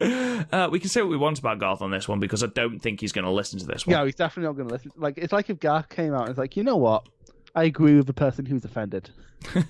Uh, 0.00 0.68
we 0.72 0.80
can 0.80 0.88
say 0.88 1.02
what 1.02 1.10
we 1.10 1.16
want 1.18 1.38
about 1.38 1.58
Garth 1.58 1.82
on 1.82 1.90
this 1.90 2.08
one 2.08 2.20
because 2.20 2.42
I 2.42 2.46
don't 2.46 2.80
think 2.80 3.00
he's 3.00 3.12
going 3.12 3.26
to 3.26 3.30
listen 3.30 3.58
to 3.58 3.66
this 3.66 3.86
one. 3.86 3.94
yeah, 3.94 4.02
he's 4.04 4.14
definitely 4.14 4.48
not 4.48 4.56
going 4.56 4.68
to 4.68 4.74
listen. 4.74 4.90
Like 4.96 5.18
it's 5.18 5.32
like 5.32 5.50
if 5.50 5.60
Garth 5.60 5.90
came 5.90 6.14
out 6.14 6.20
and 6.20 6.28
was 6.30 6.38
like, 6.38 6.56
you 6.56 6.62
know 6.64 6.78
what? 6.78 7.06
I 7.54 7.64
agree 7.64 7.96
with 7.96 8.06
the 8.06 8.14
person 8.14 8.46
who's 8.46 8.64
offended. 8.64 9.10
um, 9.54 9.64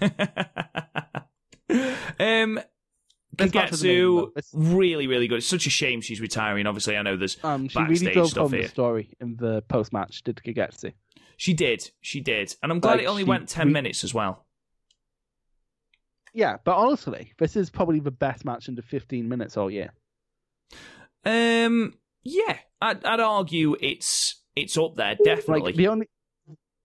This 3.37 3.55
match 3.55 3.71
was 3.73 3.83
amazing, 3.83 3.83
Kagetsu, 3.83 4.31
really, 4.52 5.07
really 5.09 5.26
good. 5.26 5.38
It's 5.38 5.47
such 5.47 5.67
a 5.67 5.71
shame 5.71 6.00
she's 6.00 6.21
retiring. 6.21 6.67
Obviously, 6.67 6.97
I 6.97 7.02
know 7.02 7.17
there's. 7.17 7.37
Um, 7.43 7.69
she 7.69 7.79
Backstage 7.79 8.00
really 8.02 8.14
drove 8.14 8.31
stuff 8.31 8.43
home 8.43 8.52
here. 8.52 8.62
the 8.62 8.69
story 8.69 9.17
in 9.21 9.37
the 9.37 9.62
post 9.62 9.93
match. 9.93 10.23
Did 10.23 10.37
Kagetsu? 10.37 10.93
She 11.37 11.55
did, 11.55 11.90
she 12.00 12.21
did, 12.21 12.55
and 12.62 12.71
I'm 12.71 12.79
glad 12.81 12.93
Like, 12.93 13.02
it 13.02 13.07
only 13.07 13.23
she 13.23 13.29
went 13.29 13.49
ten 13.49 13.69
re- 13.69 13.73
minutes 13.73 14.05
as 14.05 14.14
well. 14.14 14.47
Yeah, 16.33 16.57
but 16.65 16.77
honestly, 16.77 17.33
this 17.39 17.57
is 17.57 17.71
probably 17.71 18.01
the 18.01 18.11
best 18.11 18.45
match 18.45 18.69
under 18.69 18.83
15 18.83 19.29
minutes 19.29 19.57
all 19.57 19.71
year. 19.71 19.93
Um, 21.25 21.95
Yeah, 22.23 22.57
I'd, 22.81 23.05
I'd 23.05 23.21
argue 23.21 23.77
it's 23.81 24.37
it's 24.57 24.77
up 24.77 24.97
there 24.97 25.17
definitely. 25.23 25.73
Like 25.73 25.77
the 25.77 25.89
only 25.89 26.09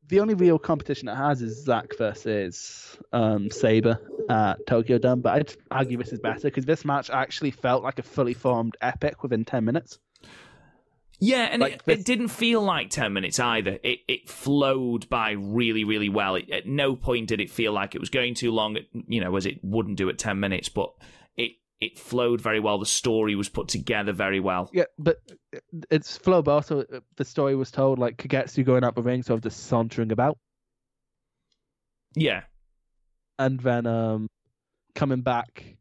the 0.08 0.20
only 0.20 0.34
real 0.36 0.60
competition 0.60 1.08
it 1.08 1.16
has 1.16 1.42
is 1.42 1.64
Zack 1.64 1.98
versus 1.98 2.98
um, 3.12 3.50
Sabre 3.50 4.00
at 4.30 4.66
Tokyo 4.68 4.98
Dome, 4.98 5.22
but 5.22 5.34
I'd 5.34 5.56
argue 5.72 5.98
this 5.98 6.14
is 6.14 6.20
better 6.20 6.42
because 6.42 6.66
this 6.66 6.86
match 6.86 7.10
actually 7.10 7.52
felt 7.52 7.84
like 7.84 7.98
a 7.98 8.04
fully 8.04 8.34
formed 8.34 8.78
epic 8.82 9.24
within 9.24 9.46
ten 9.46 9.66
minutes. 9.66 10.00
Yeah, 11.20 11.44
and 11.52 11.62
Like 11.62 11.74
it, 11.76 11.82
this- 11.86 12.00
it 12.00 12.06
didn't 12.06 12.28
feel 12.28 12.62
like 12.62 12.90
10 12.90 13.14
minutes 13.14 13.40
either. 13.40 13.80
It 13.84 14.00
it 14.08 14.30
flowed 14.30 15.08
by 15.10 15.32
really, 15.32 15.84
really 15.84 16.10
well. 16.10 16.36
It, 16.36 16.50
at 16.50 16.66
no 16.68 16.96
point 16.96 17.28
did 17.30 17.40
it 17.40 17.50
feel 17.50 17.72
like 17.72 17.96
it 17.96 18.00
was 18.00 18.10
going 18.10 18.34
too 18.34 18.52
long, 18.52 18.78
you 19.08 19.22
know, 19.22 19.36
as 19.36 19.46
it 19.46 19.60
wouldn't 19.64 19.98
do 19.98 20.10
at 20.10 20.18
10 20.18 20.40
minutes, 20.40 20.68
but 20.70 20.92
it, 21.38 21.54
it 21.80 21.98
flowed 21.98 22.42
very 22.42 22.60
well. 22.60 22.78
The 22.80 22.86
story 22.86 23.36
was 23.36 23.48
put 23.50 23.68
together 23.70 24.12
very 24.12 24.40
well. 24.42 24.70
Yeah, 24.74 24.86
but 25.00 25.22
it's 25.90 26.18
flow, 26.18 26.42
but 26.42 26.52
also 26.52 26.82
uh, 26.82 27.00
the 27.16 27.26
story 27.26 27.56
was 27.56 27.72
told 27.72 27.98
like 27.98 28.18
Kagetsu 28.18 28.66
going 28.66 28.84
up 28.84 28.96
the 28.96 29.02
ring, 29.04 29.24
sort 29.24 29.38
of 29.38 29.44
just 29.44 29.68
sauntering 29.68 30.12
about, 30.12 30.38
Yeah. 32.16 32.44
and 33.40 33.60
then 33.60 33.86
um 33.86 34.28
coming 34.96 35.22
back 35.22 35.78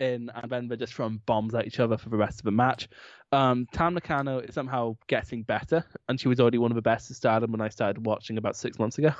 in, 0.00 0.30
and 0.34 0.50
then 0.50 0.68
they're 0.68 0.76
just 0.76 0.94
throwing 0.94 1.20
bombs 1.26 1.54
at 1.54 1.66
each 1.66 1.80
other 1.80 1.96
for 1.96 2.08
the 2.08 2.16
rest 2.16 2.40
of 2.40 2.44
the 2.44 2.50
match. 2.50 2.88
Um, 3.32 3.66
Tam 3.72 3.94
Nakano 3.94 4.38
is 4.38 4.54
somehow 4.54 4.96
getting 5.06 5.42
better, 5.42 5.84
and 6.08 6.20
she 6.20 6.28
was 6.28 6.40
already 6.40 6.58
one 6.58 6.70
of 6.70 6.76
the 6.76 6.82
best 6.82 7.10
at 7.10 7.16
Stardom 7.16 7.52
when 7.52 7.60
I 7.60 7.68
started 7.68 8.04
watching 8.06 8.38
about 8.38 8.56
six 8.56 8.78
months 8.78 8.98
ago. 8.98 9.12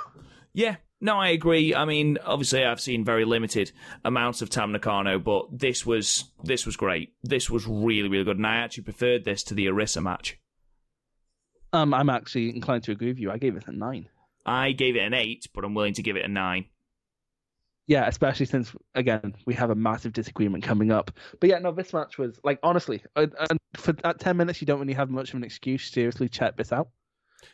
Yeah, 0.55 0.77
no, 1.01 1.17
I 1.17 1.29
agree. 1.29 1.75
I 1.75 1.85
mean, 1.85 2.19
obviously, 2.25 2.65
I've 2.65 2.81
seen 2.81 3.05
very 3.05 3.25
limited 3.25 3.71
amounts 4.05 4.43
of 4.43 4.51
Tam 4.51 4.73
Nakano, 4.73 5.19
but 5.19 5.47
this 5.57 5.85
was 5.87 6.25
this 6.43 6.67
was 6.67 6.77
great. 6.77 7.13
This 7.23 7.51
was 7.51 7.67
really, 7.67 8.09
really 8.09 8.25
good, 8.25 8.39
and 8.39 8.47
I 8.47 8.57
actually 8.57 8.85
preferred 8.85 9.25
this 9.25 9.43
to 9.45 9.55
the 9.55 9.67
Arisa 9.67 10.03
match. 10.03 10.39
Um, 11.73 11.93
I'm 11.93 12.09
actually 12.09 12.49
inclined 12.49 12.85
to 12.85 12.93
agree 12.93 13.09
with 13.09 13.19
you. 13.19 13.31
I 13.31 13.37
gave 13.37 13.57
it 13.57 13.69
a 13.69 13.73
nine. 13.73 14.09
I 14.47 14.73
gave 14.73 14.97
it 14.97 15.01
an 15.01 15.13
eight, 15.13 15.47
but 15.55 15.65
I'm 15.65 15.75
willing 15.75 15.95
to 15.95 16.03
give 16.03 16.17
it 16.17 16.25
a 16.25 16.29
nine. 16.29 16.65
Yeah, 17.89 18.07
especially 18.07 18.45
since 18.45 18.77
again 18.95 19.35
we 19.47 19.55
have 19.55 19.71
a 19.71 19.75
massive 19.75 20.13
disagreement 20.13 20.63
coming 20.63 20.93
up. 20.93 21.11
But 21.41 21.49
yeah, 21.49 21.59
no, 21.59 21.73
this 21.73 21.95
match 21.95 22.19
was 22.19 22.39
like 22.45 22.59
honestly, 22.63 23.03
uh, 23.17 23.29
and 23.49 23.59
for 23.79 23.95
at 24.05 24.21
ten 24.21 24.37
minutes 24.37 24.61
you 24.61 24.67
don't 24.67 24.79
really 24.79 24.93
have 24.93 25.09
much 25.09 25.31
of 25.31 25.37
an 25.37 25.45
excuse. 25.45 25.91
Seriously, 25.91 26.29
check 26.29 26.59
this 26.59 26.71
out, 26.71 26.91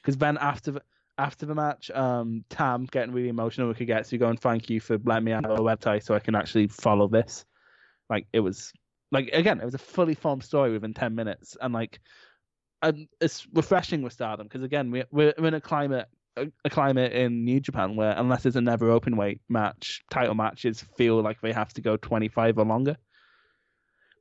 because 0.03 0.17
then 0.17 0.37
after 0.39 0.73
the 0.73 0.83
after 1.19 1.47
the 1.47 1.55
match, 1.55 1.89
um, 1.93 2.45
Tam 2.51 2.87
getting 2.87 3.15
really 3.15 3.29
emotional 3.29 3.69
we 3.69 3.75
could 3.75 3.87
get 3.87 3.99
with 3.99 4.09
Kagetsu 4.09 4.19
going, 4.19 4.37
"Thank 4.37 4.69
you 4.69 4.81
for 4.81 4.99
letting 5.05 5.25
me 5.25 5.33
out 5.33 5.47
of 5.47 5.57
a 5.57 5.63
website 5.63 6.03
so 6.03 6.17
I 6.17 6.19
can 6.19 6.35
actually 6.35 6.67
follow 6.67 7.07
this." 7.07 7.45
Like 8.11 8.27
it 8.33 8.41
was, 8.41 8.73
like 9.13 9.31
again, 9.33 9.61
it 9.61 9.65
was 9.65 9.75
a 9.75 9.79
fully 9.79 10.17
formed 10.17 10.43
story 10.43 10.73
within 10.73 10.95
ten 10.95 11.15
minutes, 11.15 11.57
and 11.63 11.73
like, 11.73 12.01
um, 12.83 13.07
it's 13.21 13.47
refreshing 13.55 14.03
with 14.03 14.15
Stardom 14.15 14.49
because 14.49 14.65
again 14.65 14.91
we 14.91 15.05
we're 15.13 15.33
in 15.39 15.55
a 15.55 15.61
climate 15.61 16.09
a, 16.37 16.71
climate 16.71 17.13
in 17.13 17.45
New 17.45 17.61
Japan 17.61 17.97
where 17.97 18.15
unless 18.17 18.43
there's 18.43 18.57
a 18.57 18.61
never 18.61 18.91
open 18.91 19.17
weight 19.17 19.41
match, 19.49 20.03
title 20.11 20.35
matches 20.35 20.85
feel 20.97 21.23
like 21.23 21.41
they 21.41 21.53
have 21.53 21.73
to 21.75 21.81
go 21.81 21.97
25 21.97 22.59
or 22.59 22.65
longer. 22.65 22.97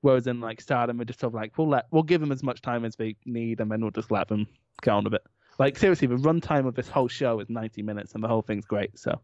Whereas 0.01 0.27
in 0.27 0.41
like 0.41 0.59
Stardom, 0.59 0.97
we're 0.97 1.05
just 1.05 1.21
sort 1.21 1.31
of 1.31 1.35
like 1.35 1.57
we'll 1.57 1.69
let 1.69 1.85
we'll 1.91 2.03
give 2.03 2.19
them 2.19 2.31
as 2.31 2.43
much 2.43 2.61
time 2.61 2.83
as 2.83 2.95
they 2.97 3.15
need, 3.25 3.61
and 3.61 3.71
then 3.71 3.81
we'll 3.81 3.91
just 3.91 4.11
let 4.11 4.27
them 4.27 4.47
get 4.81 4.91
on 4.91 5.05
with 5.05 5.13
it. 5.13 5.23
Like 5.59 5.77
seriously, 5.77 6.07
the 6.07 6.15
runtime 6.15 6.67
of 6.67 6.75
this 6.75 6.89
whole 6.89 7.07
show 7.07 7.39
is 7.39 7.49
90 7.49 7.83
minutes, 7.83 8.13
and 8.13 8.21
the 8.23 8.27
whole 8.27 8.41
thing's 8.41 8.65
great. 8.65 8.99
So 8.99 9.21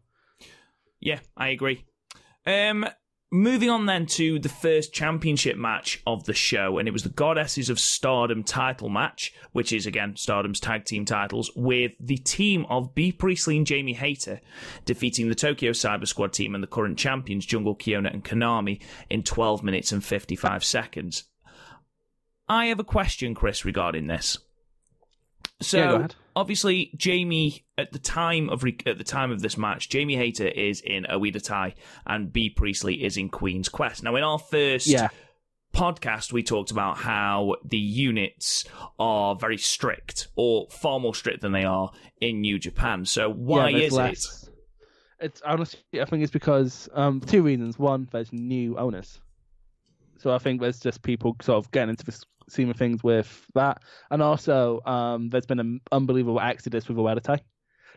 Yeah, 1.00 1.20
I 1.36 1.48
agree. 1.48 1.84
Um, 2.46 2.86
moving 3.30 3.70
on 3.70 3.86
then 3.86 4.06
to 4.06 4.38
the 4.38 4.48
first 4.48 4.92
championship 4.92 5.56
match 5.56 6.02
of 6.06 6.24
the 6.24 6.34
show, 6.34 6.78
and 6.78 6.88
it 6.88 6.92
was 6.92 7.02
the 7.02 7.08
Goddesses 7.08 7.70
of 7.70 7.78
Stardom 7.78 8.42
title 8.42 8.88
match, 8.88 9.32
which 9.52 9.72
is 9.72 9.86
again 9.86 10.16
Stardom's 10.16 10.60
tag 10.60 10.84
team 10.84 11.04
titles, 11.04 11.50
with 11.54 11.92
the 12.00 12.16
team 12.16 12.66
of 12.68 12.94
Bea 12.94 13.12
Priestley 13.12 13.56
and 13.56 13.66
Jamie 13.66 13.94
Hayter 13.94 14.40
defeating 14.84 15.28
the 15.28 15.34
Tokyo 15.34 15.72
Cyber 15.72 16.06
Squad 16.06 16.32
team 16.32 16.54
and 16.54 16.62
the 16.62 16.68
current 16.68 16.98
champions 16.98 17.46
Jungle 17.46 17.76
Kyona 17.76 18.12
and 18.12 18.24
Konami 18.24 18.80
in 19.08 19.22
12 19.22 19.62
minutes 19.62 19.92
and 19.92 20.04
55 20.04 20.64
seconds. 20.64 21.24
I 22.48 22.66
have 22.66 22.80
a 22.80 22.84
question, 22.84 23.34
Chris, 23.34 23.64
regarding 23.64 24.08
this. 24.08 24.38
So 25.62 25.78
Yeah, 25.78 26.06
obviously, 26.34 26.90
Jamie 26.96 27.64
at 27.76 27.92
the 27.92 27.98
time 27.98 28.48
of 28.48 28.62
re- 28.62 28.78
at 28.86 28.98
the 28.98 29.04
time 29.04 29.30
of 29.30 29.40
this 29.40 29.56
match, 29.56 29.88
Jamie 29.88 30.16
Hayter 30.16 30.48
is 30.48 30.80
in 30.80 31.04
Oedo 31.04 31.42
Tai 31.42 31.74
and 32.06 32.32
Bea 32.32 32.50
Priestley 32.50 33.04
is 33.04 33.16
in 33.16 33.28
Queen's 33.28 33.68
Quest. 33.68 34.02
Now, 34.02 34.16
in 34.16 34.22
our 34.22 34.38
first 34.38 34.86
yeah, 34.86 35.08
podcast, 35.74 36.32
we 36.32 36.42
talked 36.42 36.70
about 36.70 36.96
how 36.96 37.56
the 37.64 37.78
units 37.78 38.64
are 38.98 39.36
very 39.36 39.58
strict, 39.58 40.28
or 40.36 40.68
far 40.70 40.98
more 40.98 41.14
strict 41.14 41.42
than 41.42 41.52
they 41.52 41.64
are 41.64 41.90
in 42.20 42.40
New 42.40 42.58
Japan. 42.58 43.04
So 43.04 43.30
why 43.30 43.70
yeah, 43.70 43.78
is 43.78 43.96
it? 43.96 44.26
It's 45.22 45.42
honestly, 45.42 46.00
I 46.00 46.06
think 46.06 46.22
it's 46.22 46.32
because 46.32 46.88
um 46.94 47.20
two 47.20 47.42
reasons. 47.42 47.78
One, 47.78 48.08
there's 48.10 48.32
new 48.32 48.78
owners, 48.78 49.20
so 50.18 50.30
I 50.30 50.38
think 50.38 50.62
there's 50.62 50.80
just 50.80 51.02
people 51.02 51.36
sort 51.42 51.62
of 51.62 51.70
getting 51.70 51.90
into 51.90 52.04
the 52.04 52.12
scene 52.50 52.70
of 52.70 52.76
things 52.76 53.02
with 53.02 53.46
that, 53.54 53.82
and 54.10 54.22
also 54.22 54.80
um 54.84 55.28
there's 55.30 55.46
been 55.46 55.60
an 55.60 55.80
unbelievable 55.92 56.40
exodus 56.40 56.88
with 56.88 56.96
Oedo 56.96 57.22
Tai. 57.22 57.40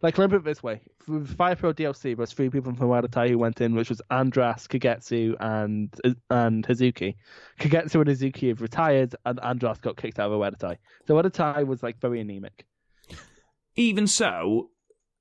Like, 0.02 0.18
remember 0.18 0.36
it 0.36 0.44
this 0.44 0.62
way: 0.62 0.82
with 1.08 1.36
Fire 1.38 1.56
Pro 1.56 1.74
DLC, 1.74 2.18
there's 2.18 2.34
three 2.34 2.50
people 2.50 2.74
from 2.74 2.90
Oedo 2.90 3.10
Tai 3.10 3.30
who 3.30 3.38
went 3.38 3.62
in, 3.62 3.74
which 3.74 3.90
was 3.90 4.02
Andras, 4.12 4.68
Kagetsu, 4.68 5.36
and 5.40 5.94
and 6.30 6.68
Hazuki. 6.68 7.16
Kagetsu 7.60 8.02
and 8.02 8.10
Hazuki 8.10 8.50
have 8.50 8.62
retired, 8.62 9.16
and 9.26 9.40
Andras 9.40 9.80
got 9.80 9.96
kicked 9.96 10.20
out 10.20 10.32
of 10.32 10.40
Oedo 10.40 10.58
Tai. 10.58 10.78
So 11.08 11.16
Oedo 11.16 11.32
Tai 11.32 11.64
was 11.64 11.82
like 11.82 12.00
very 12.02 12.20
anemic. 12.20 12.66
Even 13.76 14.06
so, 14.06 14.70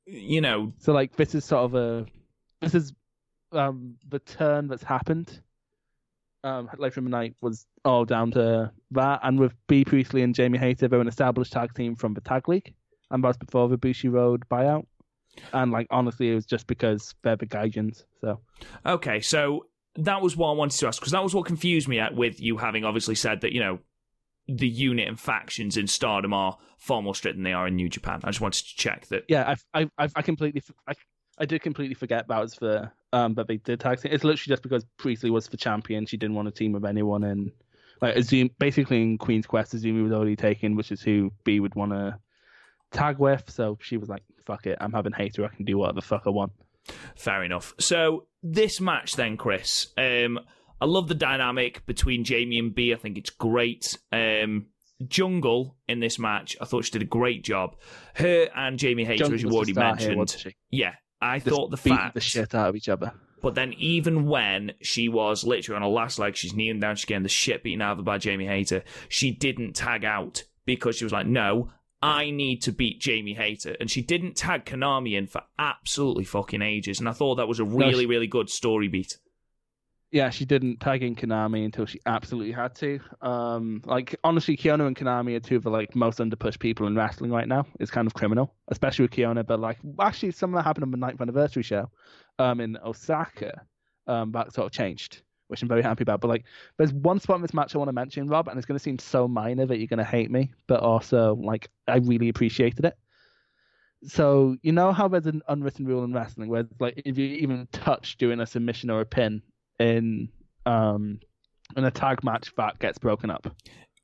you 0.06 0.40
know, 0.40 0.72
So 0.78 0.92
like 0.92 1.16
this 1.16 1.34
is 1.34 1.44
sort 1.44 1.64
of 1.64 1.74
a 1.74 2.06
this 2.60 2.74
is 2.74 2.92
um 3.52 3.96
the 4.08 4.18
turn 4.18 4.68
that's 4.68 4.82
happened. 4.82 5.40
Um 6.44 6.68
Life 6.78 6.94
from 6.94 7.04
the 7.04 7.10
Night 7.10 7.34
was 7.40 7.66
all 7.84 8.04
down 8.04 8.30
to 8.32 8.70
that 8.92 9.20
and 9.22 9.38
with 9.38 9.54
Bea 9.68 9.84
Priestley 9.84 10.22
and 10.22 10.34
Jamie 10.34 10.58
Hayter 10.58 10.88
they're 10.88 11.00
an 11.00 11.08
established 11.08 11.52
tag 11.52 11.74
team 11.74 11.94
from 11.94 12.14
the 12.14 12.20
tag 12.20 12.48
league 12.48 12.74
and 13.10 13.22
that's 13.22 13.36
before 13.36 13.68
the 13.68 13.78
Bushiroad 13.78 14.42
buyout. 14.50 14.86
And 15.52 15.72
like 15.72 15.86
honestly 15.90 16.30
it 16.30 16.34
was 16.34 16.46
just 16.46 16.66
because 16.66 17.14
they're 17.22 17.36
the 17.36 17.46
Gaijins. 17.46 18.04
So 18.20 18.40
Okay, 18.84 19.20
so 19.20 19.66
that 19.96 20.22
was 20.22 20.36
what 20.36 20.48
I 20.48 20.52
wanted 20.52 20.78
to 20.78 20.86
ask 20.88 21.00
because 21.00 21.12
that 21.12 21.22
was 21.22 21.34
what 21.34 21.46
confused 21.46 21.88
me 21.88 21.98
at 21.98 22.14
with 22.14 22.40
you 22.40 22.56
having 22.56 22.84
obviously 22.84 23.14
said 23.14 23.42
that 23.42 23.52
you 23.52 23.60
know 23.60 23.78
the 24.48 24.68
unit 24.68 25.06
and 25.08 25.18
factions 25.18 25.76
in 25.76 25.86
Stardom 25.86 26.32
are 26.32 26.58
far 26.78 27.00
more 27.00 27.14
strict 27.14 27.36
than 27.36 27.44
they 27.44 27.52
are 27.52 27.68
in 27.68 27.76
New 27.76 27.88
Japan. 27.88 28.20
I 28.24 28.28
just 28.28 28.40
wanted 28.40 28.64
to 28.64 28.76
check 28.76 29.06
that. 29.06 29.24
yeah, 29.28 29.54
I 29.72 29.88
I 29.98 30.08
I, 30.16 30.22
completely 30.22 30.62
I, 30.88 30.94
I 31.38 31.44
did 31.44 31.62
completely 31.62 31.94
forget 31.94 32.26
that 32.28 32.40
was 32.40 32.54
for 32.54 32.92
um 33.12 33.34
that 33.34 33.48
they 33.48 33.58
did 33.58 33.80
tag 33.80 34.00
team. 34.00 34.12
It's 34.12 34.24
literally 34.24 34.52
just 34.52 34.62
because 34.62 34.84
Priestley 34.96 35.30
was 35.30 35.48
the 35.48 35.56
champion. 35.56 36.06
She 36.06 36.16
didn't 36.16 36.36
want 36.36 36.46
to 36.46 36.52
team 36.52 36.72
with 36.72 36.84
anyone 36.84 37.24
and 37.24 37.52
like 38.00 38.16
Azumi, 38.16 38.50
basically 38.58 39.00
in 39.00 39.16
Queen's 39.16 39.46
Quest, 39.46 39.74
Azumi 39.74 40.02
was 40.02 40.12
already 40.12 40.36
taken, 40.36 40.74
which 40.74 40.90
is 40.90 41.00
who 41.00 41.32
Bea 41.44 41.60
would 41.60 41.76
want 41.76 41.92
to 41.92 42.18
tag 42.90 43.18
with. 43.18 43.44
So 43.48 43.78
she 43.80 43.96
was 43.96 44.08
like, 44.08 44.22
"Fuck 44.44 44.66
it, 44.66 44.76
I'm 44.80 44.92
having 44.92 45.12
Hayter. 45.12 45.44
I 45.44 45.54
can 45.54 45.64
do 45.64 45.78
whatever 45.78 45.96
the 45.96 46.02
fuck 46.02 46.24
I 46.26 46.30
want." 46.30 46.52
Fair 47.16 47.44
enough. 47.44 47.74
So 47.78 48.26
this 48.42 48.80
match 48.80 49.14
then, 49.14 49.36
Chris. 49.36 49.92
Um, 49.96 50.40
I 50.80 50.84
love 50.84 51.06
the 51.06 51.14
dynamic 51.14 51.86
between 51.86 52.24
Jamie 52.24 52.58
and 52.58 52.74
Bea. 52.74 52.92
I 52.92 52.96
think 52.96 53.16
it's 53.16 53.30
great. 53.30 53.96
Um, 54.12 54.66
Jungle 55.06 55.76
in 55.88 56.00
this 56.00 56.18
match, 56.18 56.56
I 56.60 56.64
thought 56.64 56.84
she 56.84 56.90
did 56.90 57.02
a 57.02 57.06
great 57.06 57.44
job. 57.44 57.76
Her 58.14 58.48
and 58.54 58.78
Jamie 58.78 59.04
Hayter, 59.04 59.24
Jungle 59.24 59.34
as 59.36 59.42
you 59.42 59.50
already 59.50 59.72
star 59.72 59.96
here, 59.96 60.16
mentioned, 60.16 60.54
yeah, 60.70 60.94
I 61.22 61.38
Just 61.38 61.48
thought 61.48 61.70
the 61.70 61.76
beat 61.76 61.94
fact 61.94 62.14
the 62.14 62.20
shit 62.20 62.54
out 62.54 62.68
of 62.70 62.76
each 62.76 62.88
other. 62.88 63.12
But 63.40 63.54
then 63.54 63.74
even 63.74 64.26
when 64.26 64.72
she 64.82 65.08
was 65.08 65.44
literally 65.44 65.76
on 65.76 65.82
her 65.82 65.88
last 65.88 66.18
leg, 66.18 66.36
she's 66.36 66.54
kneeling 66.54 66.80
down, 66.80 66.96
she's 66.96 67.04
getting 67.06 67.22
the 67.22 67.28
shit 67.28 67.62
beaten 67.62 67.82
out 67.82 67.92
of 67.92 67.98
her 67.98 68.04
by 68.04 68.18
Jamie 68.18 68.46
Hayter, 68.46 68.84
she 69.08 69.32
didn't 69.32 69.72
tag 69.74 70.04
out 70.04 70.44
because 70.64 70.96
she 70.96 71.04
was 71.04 71.12
like, 71.12 71.26
no, 71.26 71.70
I 72.00 72.30
need 72.30 72.62
to 72.62 72.72
beat 72.72 73.00
Jamie 73.00 73.34
Hayter. 73.34 73.76
And 73.80 73.90
she 73.90 74.00
didn't 74.02 74.36
tag 74.36 74.64
Konami 74.64 75.16
in 75.16 75.26
for 75.26 75.42
absolutely 75.58 76.24
fucking 76.24 76.62
ages. 76.62 77.00
And 77.00 77.08
I 77.08 77.12
thought 77.12 77.36
that 77.36 77.48
was 77.48 77.60
a 77.60 77.64
really, 77.64 78.04
she- 78.04 78.06
really 78.06 78.26
good 78.28 78.48
story 78.48 78.88
beat. 78.88 79.18
Yeah, 80.12 80.28
she 80.28 80.44
didn't 80.44 80.78
tag 80.78 81.02
in 81.02 81.16
Konami 81.16 81.64
until 81.64 81.86
she 81.86 81.98
absolutely 82.04 82.52
had 82.52 82.74
to. 82.76 83.00
Um, 83.22 83.80
like 83.86 84.14
honestly, 84.22 84.58
Kyona 84.58 84.86
and 84.86 84.94
Konami 84.94 85.34
are 85.36 85.40
two 85.40 85.56
of 85.56 85.62
the 85.62 85.70
like 85.70 85.96
most 85.96 86.18
underpushed 86.18 86.58
people 86.58 86.86
in 86.86 86.94
wrestling 86.94 87.30
right 87.30 87.48
now. 87.48 87.66
It's 87.80 87.90
kind 87.90 88.06
of 88.06 88.12
criminal, 88.12 88.54
especially 88.68 89.04
with 89.04 89.12
Kyona. 89.12 89.46
But 89.46 89.60
like, 89.60 89.78
actually, 89.98 90.32
some 90.32 90.52
of 90.52 90.58
that 90.58 90.64
happened 90.64 90.84
on 90.84 90.90
the 90.90 90.98
ninth 90.98 91.22
anniversary 91.22 91.62
show, 91.62 91.90
um, 92.38 92.60
in 92.60 92.76
Osaka. 92.84 93.62
Um, 94.06 94.32
that 94.32 94.52
sort 94.52 94.66
of 94.66 94.72
changed, 94.72 95.22
which 95.48 95.62
I'm 95.62 95.68
very 95.68 95.82
happy 95.82 96.02
about. 96.02 96.20
But 96.20 96.28
like, 96.28 96.44
there's 96.76 96.92
one 96.92 97.18
spot 97.18 97.36
in 97.36 97.42
this 97.42 97.54
match 97.54 97.74
I 97.74 97.78
want 97.78 97.88
to 97.88 97.94
mention, 97.94 98.28
Rob, 98.28 98.48
and 98.48 98.58
it's 98.58 98.66
going 98.66 98.78
to 98.78 98.84
seem 98.84 98.98
so 98.98 99.26
minor 99.26 99.64
that 99.64 99.78
you're 99.78 99.86
going 99.86 99.96
to 99.96 100.04
hate 100.04 100.30
me, 100.30 100.52
but 100.66 100.80
also 100.80 101.36
like 101.36 101.70
I 101.88 101.96
really 101.96 102.28
appreciated 102.28 102.84
it. 102.84 102.98
So 104.04 104.56
you 104.60 104.72
know 104.72 104.92
how 104.92 105.08
there's 105.08 105.26
an 105.26 105.40
unwritten 105.48 105.86
rule 105.86 106.04
in 106.04 106.12
wrestling 106.12 106.50
where 106.50 106.66
like 106.80 107.00
if 107.06 107.16
you 107.16 107.24
even 107.24 107.66
touch 107.72 108.18
doing 108.18 108.40
a 108.40 108.46
submission 108.46 108.90
or 108.90 109.00
a 109.00 109.06
pin 109.06 109.40
in 109.82 110.28
um 110.64 111.18
in 111.76 111.84
a 111.84 111.90
tag 111.90 112.22
match 112.22 112.52
that 112.56 112.78
gets 112.78 112.98
broken 112.98 113.30
up. 113.30 113.54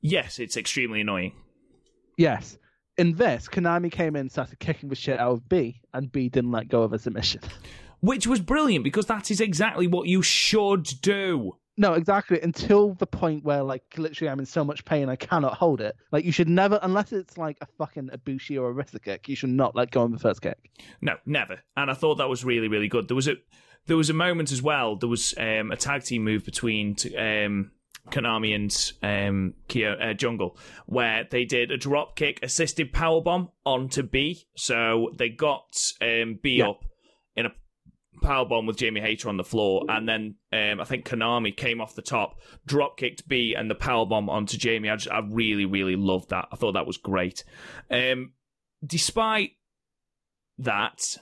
Yes, 0.01 0.39
it's 0.39 0.57
extremely 0.57 1.01
annoying. 1.01 1.33
Yes. 2.17 2.57
In 2.97 3.15
this, 3.15 3.47
Konami 3.47 3.91
came 3.91 4.15
in, 4.15 4.29
started 4.29 4.59
kicking 4.59 4.89
the 4.89 4.95
shit 4.95 5.19
out 5.19 5.31
of 5.31 5.47
Bea, 5.47 5.81
and 5.93 6.11
Bea 6.11 6.29
didn't 6.29 6.51
let 6.51 6.67
go 6.67 6.83
of 6.83 6.91
a 6.91 6.99
submission. 6.99 7.41
Which 8.01 8.27
was 8.27 8.39
brilliant 8.39 8.83
because 8.83 9.05
that 9.07 9.29
is 9.29 9.41
exactly 9.41 9.87
what 9.87 10.07
you 10.07 10.21
should 10.21 10.83
do. 11.01 11.57
No, 11.77 11.93
exactly. 11.93 12.39
Until 12.41 12.93
the 12.95 13.07
point 13.07 13.45
where, 13.45 13.63
like, 13.63 13.83
literally, 13.97 14.29
I'm 14.29 14.39
in 14.39 14.45
so 14.45 14.65
much 14.65 14.83
pain 14.83 15.07
I 15.07 15.15
cannot 15.15 15.53
hold 15.53 15.79
it. 15.79 15.95
Like, 16.11 16.25
you 16.25 16.31
should 16.33 16.49
never, 16.49 16.79
unless 16.81 17.13
it's 17.13 17.37
like 17.37 17.57
a 17.61 17.65
fucking 17.77 18.09
Ibushi 18.09 18.59
or 18.59 18.69
a 18.69 18.73
wrist 18.73 18.97
kick, 19.01 19.29
you 19.29 19.35
should 19.35 19.49
not 19.49 19.75
let 19.75 19.91
go 19.91 20.03
of 20.03 20.11
the 20.11 20.19
first 20.19 20.41
kick. 20.41 20.57
No, 21.01 21.15
never. 21.25 21.59
And 21.77 21.89
I 21.89 21.93
thought 21.93 22.15
that 22.15 22.27
was 22.27 22.43
really, 22.43 22.67
really 22.67 22.89
good. 22.89 23.07
There 23.07 23.15
was 23.15 23.29
a 23.29 23.35
there 23.87 23.97
was 23.97 24.09
a 24.09 24.13
moment 24.13 24.51
as 24.51 24.61
well. 24.61 24.95
There 24.95 25.09
was 25.09 25.33
um, 25.37 25.71
a 25.71 25.75
tag 25.75 26.03
team 26.03 26.23
move 26.23 26.45
between 26.45 26.95
um, 27.17 27.71
Konami 28.09 28.55
and 28.55 28.93
um, 29.03 29.53
Kyo, 29.67 29.93
uh, 29.93 30.13
Jungle 30.13 30.57
where 30.85 31.27
they 31.29 31.45
did 31.45 31.71
a 31.71 31.77
drop 31.77 32.15
kick 32.15 32.39
assisted 32.43 32.91
power 32.93 33.21
bomb 33.21 33.49
onto 33.65 34.03
Bea. 34.03 34.43
So 34.55 35.09
they 35.15 35.29
got 35.29 35.75
um, 36.01 36.39
Bea 36.41 36.57
Yeah. 36.57 36.69
up 36.69 36.85
in 37.35 37.45
a 37.45 37.51
power 38.21 38.45
bomb 38.45 38.65
with 38.65 38.77
Jamie 38.77 38.99
Hayter 39.01 39.29
on 39.29 39.37
the 39.37 39.43
floor, 39.43 39.85
and 39.87 40.07
then 40.09 40.35
um, 40.51 40.81
I 40.81 40.83
think 40.83 41.05
Konami 41.07 41.55
came 41.55 41.79
off 41.79 41.95
the 41.95 42.01
top, 42.01 42.39
drop 42.65 42.97
kicked 42.97 43.27
Bea, 43.27 43.53
and 43.55 43.69
the 43.71 43.75
power 43.75 44.05
bomb 44.05 44.29
onto 44.29 44.57
Jamie. 44.57 44.89
I 44.89 44.95
just, 44.97 45.09
I 45.11 45.19
really, 45.19 45.65
really 45.65 45.95
loved 45.95 46.29
that. 46.31 46.47
I 46.51 46.55
thought 46.57 46.73
that 46.73 46.87
was 46.87 46.97
great. 46.97 47.43
Um, 47.89 48.33
despite 48.85 49.51
that, 50.57 51.17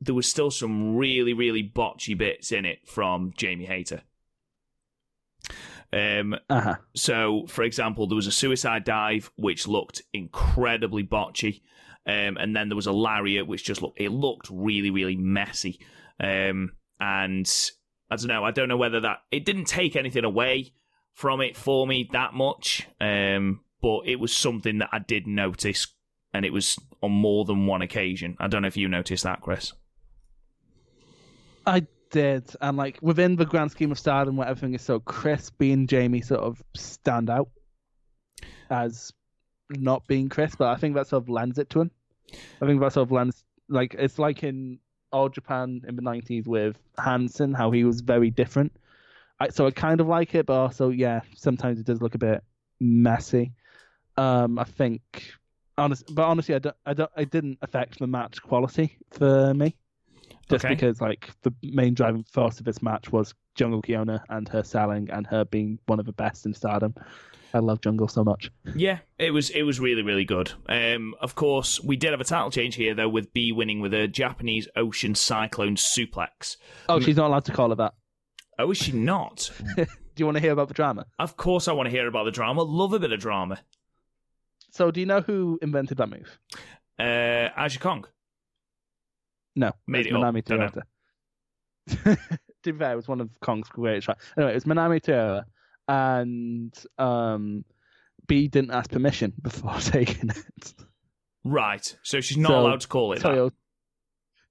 there 0.00 0.14
was 0.14 0.28
still 0.28 0.50
some 0.50 0.96
really, 0.96 1.32
really 1.32 1.62
botchy 1.62 2.16
bits 2.16 2.52
in 2.52 2.64
it 2.64 2.86
from 2.86 3.32
Jamie 3.36 3.66
Hayter. 3.66 4.02
Um, 5.92 6.34
Uh 6.50 6.60
huh. 6.60 6.76
so, 6.94 7.46
for 7.48 7.62
example, 7.62 8.06
there 8.06 8.16
was 8.16 8.26
a 8.26 8.32
suicide 8.32 8.84
dive 8.84 9.30
which 9.36 9.66
looked 9.66 10.02
incredibly 10.12 11.02
botchy, 11.02 11.62
um, 12.06 12.36
and 12.36 12.54
then 12.54 12.68
there 12.68 12.76
was 12.76 12.86
a 12.86 12.92
lariat 12.92 13.46
which 13.46 13.64
just 13.64 13.80
looked 13.82 14.00
it 14.00 14.10
looked 14.10 14.48
really 14.50 14.90
really 14.90 15.16
messy. 15.16 15.80
Um, 16.20 16.72
and 17.00 17.50
I 18.10 18.16
don't 18.16 18.26
know, 18.28 18.44
I 18.44 18.50
don't 18.50 18.68
know 18.68 18.76
whether 18.76 19.00
that 19.00 19.18
it 19.30 19.44
didn't 19.44 19.66
take 19.66 19.96
anything 19.96 20.24
away 20.24 20.72
from 21.14 21.40
it 21.40 21.56
for 21.56 21.86
me 21.86 22.08
that 22.12 22.34
much, 22.34 22.86
um, 23.00 23.60
but 23.80 24.00
it 24.06 24.16
was 24.20 24.32
something 24.34 24.78
that 24.78 24.90
I 24.92 24.98
did 24.98 25.26
notice, 25.26 25.86
and 26.34 26.44
it 26.44 26.52
was 26.52 26.78
on 27.02 27.12
more 27.12 27.44
than 27.44 27.66
one 27.66 27.82
occasion. 27.82 28.36
I 28.38 28.48
don't 28.48 28.62
know 28.62 28.68
if 28.68 28.76
you 28.76 28.88
noticed 28.88 29.24
that, 29.24 29.40
Chris. 29.40 29.72
I 31.68 31.86
did, 32.10 32.50
and 32.60 32.76
like 32.76 32.98
within 33.02 33.36
the 33.36 33.44
grand 33.44 33.70
scheme 33.70 33.92
of 33.92 33.98
Stardom, 33.98 34.36
where 34.36 34.48
everything 34.48 34.74
is 34.74 34.82
so 34.82 35.00
crisp, 35.00 35.58
being 35.58 35.86
Jamie 35.86 36.22
sort 36.22 36.40
of 36.40 36.62
stand 36.74 37.28
out 37.28 37.50
as 38.70 39.12
not 39.70 40.06
being 40.06 40.30
crisp, 40.30 40.58
but 40.58 40.68
I 40.68 40.76
think 40.76 40.94
that 40.94 41.08
sort 41.08 41.24
of 41.24 41.28
lends 41.28 41.58
it 41.58 41.68
to 41.70 41.82
him. 41.82 41.90
I 42.62 42.66
think 42.66 42.80
that 42.80 42.94
sort 42.94 43.06
of 43.06 43.12
lends, 43.12 43.44
like 43.68 43.94
it's 43.98 44.18
like 44.18 44.42
in 44.42 44.78
All 45.12 45.28
Japan 45.28 45.82
in 45.86 45.94
the 45.94 46.02
'90s 46.02 46.46
with 46.46 46.78
Hansen, 46.98 47.52
how 47.52 47.70
he 47.70 47.84
was 47.84 48.00
very 48.00 48.30
different. 48.30 48.72
I, 49.40 49.50
so 49.50 49.66
I 49.66 49.70
kind 49.70 50.00
of 50.00 50.08
like 50.08 50.34
it, 50.34 50.46
but 50.46 50.54
also 50.54 50.88
yeah, 50.88 51.20
sometimes 51.36 51.78
it 51.78 51.86
does 51.86 52.00
look 52.00 52.14
a 52.14 52.18
bit 52.18 52.42
messy. 52.80 53.52
Um, 54.16 54.58
I 54.58 54.64
think, 54.64 55.32
honest, 55.76 56.12
but 56.14 56.24
honestly, 56.24 56.54
I 56.54 56.58
don't, 56.60 56.76
I 56.86 56.94
don't, 56.94 57.10
it 57.16 57.30
didn't 57.30 57.58
affect 57.60 57.98
the 57.98 58.06
match 58.06 58.42
quality 58.42 58.96
for 59.10 59.52
me 59.52 59.76
just 60.50 60.64
Okay. 60.64 60.74
because 60.74 61.00
like 61.00 61.30
the 61.42 61.52
main 61.62 61.94
driving 61.94 62.24
force 62.24 62.58
of 62.58 62.64
this 62.64 62.82
match 62.82 63.10
was 63.12 63.34
Jungle 63.54 63.82
Kyona 63.82 64.22
and 64.28 64.48
her 64.48 64.62
selling 64.62 65.08
and 65.10 65.26
her 65.26 65.44
being 65.44 65.78
one 65.86 65.98
of 66.00 66.06
the 66.06 66.12
best 66.12 66.46
in 66.46 66.54
Stardom. 66.54 66.94
I 67.54 67.60
love 67.60 67.80
Jungle 67.80 68.08
so 68.08 68.22
much. 68.24 68.50
Yeah, 68.74 68.98
it 69.18 69.30
was 69.30 69.48
it 69.50 69.62
was 69.62 69.80
really 69.80 70.02
really 70.02 70.24
good. 70.26 70.52
Um, 70.68 71.14
of 71.20 71.34
course, 71.34 71.82
we 71.82 71.96
did 71.96 72.10
have 72.10 72.20
a 72.20 72.24
title 72.24 72.50
change 72.50 72.74
here 72.74 72.94
though, 72.94 73.08
with 73.08 73.32
Bea 73.32 73.52
winning 73.52 73.80
with 73.80 73.94
a 73.94 74.06
Japanese 74.06 74.68
Ocean 74.76 75.14
Cyclone 75.14 75.76
suplex. 75.76 76.56
Oh, 76.88 77.00
she's 77.00 77.16
not 77.16 77.28
allowed 77.28 77.46
to 77.46 77.52
call 77.52 77.70
her 77.70 77.74
that. 77.76 77.94
Oh, 78.58 78.70
is 78.70 78.76
she 78.78 78.92
not? 78.92 79.50
Do 79.76 79.86
you 80.16 80.24
want 80.26 80.36
to 80.36 80.40
hear 80.42 80.52
about 80.52 80.68
the 80.68 80.74
drama? 80.74 81.06
of 81.18 81.36
course, 81.36 81.68
I 81.68 81.72
want 81.72 81.86
to 81.86 81.90
hear 81.90 82.06
about 82.08 82.24
the 82.24 82.30
drama. 82.32 82.62
Love 82.62 82.92
a 82.92 82.98
bit 82.98 83.12
of 83.12 83.20
drama. 83.20 83.60
So, 84.70 84.90
do 84.90 85.00
you 85.00 85.06
know 85.06 85.20
who 85.22 85.58
invented 85.62 85.96
that 85.98 86.10
move? 86.10 86.38
Uh, 86.98 87.48
Aja 87.56 87.78
Kong. 87.78 88.04
No, 89.58 89.72
Made 89.86 90.06
it. 90.06 90.12
Manami. 90.12 90.42
Toyota. 90.44 90.82
to 92.62 92.72
be 92.72 92.78
fair, 92.78 92.92
it 92.92 92.96
was 92.96 93.08
one 93.08 93.20
of 93.20 93.28
Kong's 93.40 93.68
greatest. 93.68 94.04
Tra- 94.04 94.16
anyway, 94.36 94.52
it 94.52 94.54
was 94.54 94.64
Manami 94.64 95.00
Toyota, 95.02 95.44
and 95.88 96.72
um, 96.98 97.64
Bea 98.26 98.48
didn't 98.48 98.70
ask 98.70 98.90
permission 98.90 99.32
before 99.42 99.74
taking 99.80 100.30
it. 100.30 100.74
Right. 101.44 101.96
So 102.02 102.20
she's 102.20 102.36
not 102.36 102.50
So, 102.50 102.60
allowed 102.60 102.80
to 102.82 102.88
call 102.88 103.12
it 103.12 103.20
that. 103.20 103.52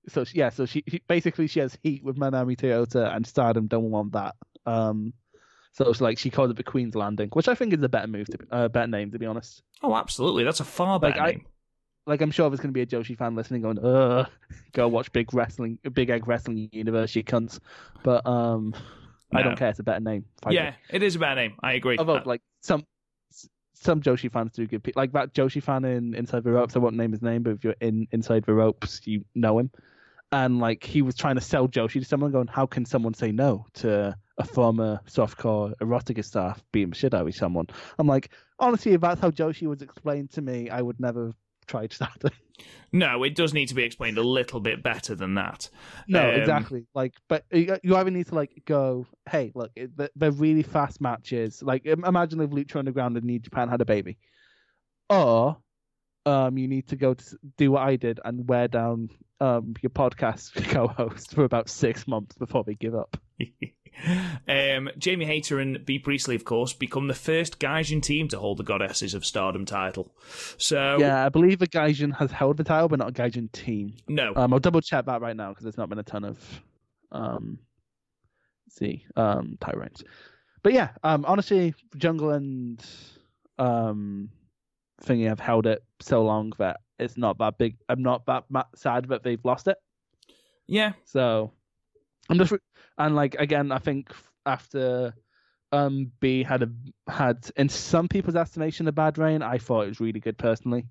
So 0.10 0.24
she- 0.24 0.38
yeah, 0.39 0.50
so 0.50 0.65
she, 0.65 0.84
she 0.88 1.02
basically 1.08 1.48
she 1.48 1.60
has 1.60 1.78
heat 1.84 2.04
with 2.04 2.17
Manami 2.17 2.58
Toyota, 2.58 3.15
and 3.15 3.26
Stardom 3.26 3.67
don't 3.67 3.91
want 3.91 4.13
that. 4.13 4.36
Um, 4.65 5.13
so 5.74 5.89
it's 5.89 6.02
like 6.02 6.17
she 6.17 6.30
called 6.30 6.50
it 6.50 6.58
the 6.58 6.63
Queen's 6.63 6.96
Landing, 6.96 7.30
which 7.34 7.48
I 7.48 7.56
think 7.56 7.74
is 7.74 7.82
a 7.84 7.89
better 7.89 8.08
move, 8.08 8.28
to 8.28 8.38
be, 8.39 8.46
uh, 8.52 8.67
better 8.67 8.88
name 8.88 9.12
to 9.12 9.20
be 9.20 9.26
honest. 9.26 9.62
Oh, 9.84 9.96
absolutely. 9.96 10.43
That's 10.43 10.60
a 10.60 10.65
far 10.65 10.93
Like, 11.00 11.13
better 11.13 11.22
I- 11.22 11.32
name. 11.32 11.46
Like 12.08 12.22
I'm 12.22 12.32
sure 12.32 12.50
there's 12.50 12.62
going 12.62 12.70
to 12.70 12.74
be 12.74 12.82
a 12.82 12.86
Joshi 12.86 13.17
fan 13.17 13.36
listening, 13.36 13.62
going, 13.62 13.80
"Ugh, 13.80 14.28
go 14.72 14.88
watch 14.88 15.12
Big 15.12 15.34
Wrestling, 15.34 15.78
Big 15.93 16.10
Egg 16.10 16.26
Wrestling 16.26 16.70
Universe, 16.72 17.13
you 17.15 17.24
cunts." 17.24 17.60
But 18.02 18.26
um, 18.26 18.74
I 19.36 19.43
don't 19.43 19.58
care. 19.58 19.70
It's 19.70 19.80
a 19.80 19.84
better 19.84 20.00
name. 20.00 20.24
Fight 20.41 20.54
Yeah, 20.54 20.74
it. 20.89 21.04
is 21.04 21.17
a 21.17 21.20
better 21.20 21.36
name. 21.36 21.56
I 21.62 21.74
agree. 21.74 21.98
Although 21.98 22.15
Uh, 22.15 22.24
like 22.26 22.41
some 22.62 22.86
some 23.74 24.02
Joshi 24.02 24.32
fans 24.32 24.54
do 24.54 24.65
give 24.65 24.82
like 24.96 25.12
that 25.12 25.34
Joshi 25.34 25.62
fan 25.62 25.84
in 25.84 26.15
Inside 26.15 26.46
the 26.46 26.52
Ropes. 26.52 26.78
I 26.78 26.80
won't 26.80 26.96
name 26.96 27.12
his 27.12 27.22
name, 27.22 27.43
but 27.43 27.52
if 27.52 27.63
you're 27.65 27.76
in 27.82 28.08
Inside 28.12 28.46
the 28.46 28.54
Ropes, 28.54 29.02
you 29.06 29.26
know 29.36 29.60
him. 29.60 29.70
And 30.32 30.60
like 30.60 30.86
he 30.86 31.02
was 31.02 31.15
trying 31.15 31.36
to 31.36 31.41
sell 31.41 31.67
Joshi 31.67 32.00
to 32.00 32.06
someone, 32.06 32.32
going, 32.32 32.48
"How 32.48 32.65
can 32.65 32.86
someone 32.86 33.13
say 33.15 33.34
no 33.34 33.65
to 33.76 34.17
a 34.38 34.46
former 34.46 35.02
softcore 35.08 35.74
erotica 35.82 36.24
staff 36.24 36.63
beating 36.72 36.91
the 36.91 36.96
shit 36.96 37.13
out 37.13 37.28
of 37.28 37.36
someone?" 37.36 37.67
I'm 38.00 38.08
like, 38.08 38.32
honestly, 38.60 38.93
if 38.93 39.02
that's 39.02 39.20
how 39.20 39.32
Joshi 39.32 39.67
was 39.67 39.82
explained 39.82 40.32
to 40.32 40.41
me, 40.41 40.70
I 40.70 40.82
would 40.82 41.00
never 41.00 41.34
to 41.67 41.95
start 41.95 42.23
no, 42.91 43.23
it 43.23 43.36
does 43.36 43.53
need 43.53 43.67
to 43.67 43.75
be 43.75 43.84
explained 43.84 44.17
a 44.17 44.23
little 44.23 44.60
bit 44.60 44.82
better 44.82 45.13
than 45.13 45.36
that. 45.36 45.69
No, 46.08 46.30
Um, 46.30 46.36
exactly. 46.39 46.88
Like, 46.95 47.13
but 47.27 47.43
you 47.51 47.77
you 47.84 47.95
either 47.95 48.10
need 48.10 48.27
to 48.27 48.36
like 48.36 48.63
go, 48.65 49.06
hey, 49.30 49.51
look, 49.53 49.71
they're- 49.75 50.10
they're 50.15 50.32
really 50.32 50.63
fast 50.63 51.01
matches. 51.01 51.62
Like, 51.62 51.86
imagine 51.86 52.39
if 52.41 52.49
Lucha 52.49 52.77
Underground 52.77 53.17
and 53.17 53.25
New 53.25 53.39
Japan 53.39 53.67
had 53.69 53.82
a 53.82 53.86
baby, 53.86 54.17
or 55.10 55.58
um, 56.25 56.58
you 56.58 56.67
need 56.67 56.88
to 56.89 56.95
go 56.95 57.13
to 57.13 57.38
do 57.58 57.71
what 57.71 57.84
I 57.84 57.95
did 57.95 58.19
and 58.23 58.47
wear 58.47 58.67
down 58.67 59.10
um 59.39 59.75
your 59.82 59.91
podcast 59.91 60.53
co-host 60.71 61.36
for 61.36 61.43
about 61.43 61.69
six 61.69 62.08
months 62.08 62.36
before 62.38 62.63
they 62.63 62.73
give 62.75 62.95
up. 62.95 63.17
um, 64.47 64.89
Jamie 64.97 65.25
Hayter 65.25 65.60
and 65.60 65.86
Bea 65.86 65.99
Priestley, 65.99 66.36
of 66.36 66.45
course, 66.45 66.73
become 66.73 67.07
the 67.07 67.13
first 67.13 67.60
Gaijin 67.60 68.01
team 68.01 68.27
to 68.29 68.39
hold 68.39 68.57
the 68.57 68.63
Goddesses 68.63 69.13
of 69.13 69.25
Stardom 69.25 69.65
title. 69.65 70.13
So, 70.57 70.97
Yeah, 70.99 71.25
I 71.25 71.29
believe 71.29 71.62
a 71.62 71.67
Gaijin 71.67 72.15
has 72.17 72.31
held 72.31 72.57
the 72.57 72.63
title, 72.63 72.88
but 72.89 72.99
not 72.99 73.10
a 73.10 73.13
Gaijin 73.13 73.51
team. 73.51 73.95
no, 74.07 74.33
Um, 74.36 74.53
I'll 74.53 74.60
double 74.60 74.81
check 74.81 75.05
that 75.05 75.21
right 75.21 75.36
now 75.36 75.49
because 75.49 75.63
there's 75.63 75.77
not 75.77 75.89
been 75.89 75.99
a 75.99 76.03
ton 76.03 76.23
of 76.23 76.62
um, 77.12 77.60
see 78.69 79.05
um 79.15 79.57
title 79.62 79.81
reigns. 79.81 80.03
But 80.63 80.73
yeah, 80.73 80.89
um, 81.03 81.23
honestly, 81.25 81.73
Jungle 81.95 82.31
and 82.31 82.83
um, 83.57 84.29
Thingy 85.03 85.27
have 85.27 85.39
held 85.39 85.65
it 85.67 85.83
so 86.01 86.23
long 86.23 86.51
that 86.57 86.81
it's 86.99 87.17
not 87.17 87.38
that 87.38 87.57
big. 87.57 87.77
I'm 87.88 88.01
not 88.01 88.25
that 88.25 88.45
sad 88.75 89.05
that 89.10 89.23
they've 89.23 89.43
lost 89.45 89.67
it. 89.67 89.77
yeah, 90.67 90.93
So 91.05 91.51
I'm 92.29 92.37
just 92.37 92.53
and 92.97 93.15
like 93.15 93.35
again, 93.35 93.71
I 93.71 93.79
think 93.79 94.11
after 94.45 95.13
um 95.71 96.11
Bea 96.19 96.43
had 96.43 96.63
a 96.63 96.69
had 97.11 97.49
in 97.55 97.69
some 97.69 98.07
people's 98.07 98.35
estimation 98.35 98.87
a 98.87 98.91
bad 98.91 99.17
reign, 99.17 99.41
I 99.41 99.57
thought 99.57 99.85
it 99.85 99.89
was 99.89 99.99
really 99.99 100.19
good 100.19 100.37
personally. 100.37 100.87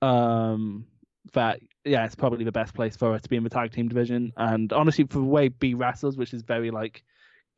Um, 0.00 0.86
that 1.34 1.60
yeah, 1.84 2.04
it's 2.04 2.14
probably 2.16 2.44
the 2.44 2.52
best 2.52 2.74
place 2.74 2.96
for 2.96 3.12
her 3.12 3.18
to 3.18 3.28
be 3.28 3.36
in 3.36 3.44
the 3.44 3.50
tag 3.50 3.72
team 3.72 3.88
division, 3.88 4.32
and 4.36 4.72
honestly, 4.72 5.04
for 5.04 5.18
the 5.18 5.24
way 5.24 5.48
Bea 5.48 5.74
wrestles, 5.74 6.16
which 6.16 6.34
is 6.34 6.42
very 6.42 6.70
like 6.70 7.04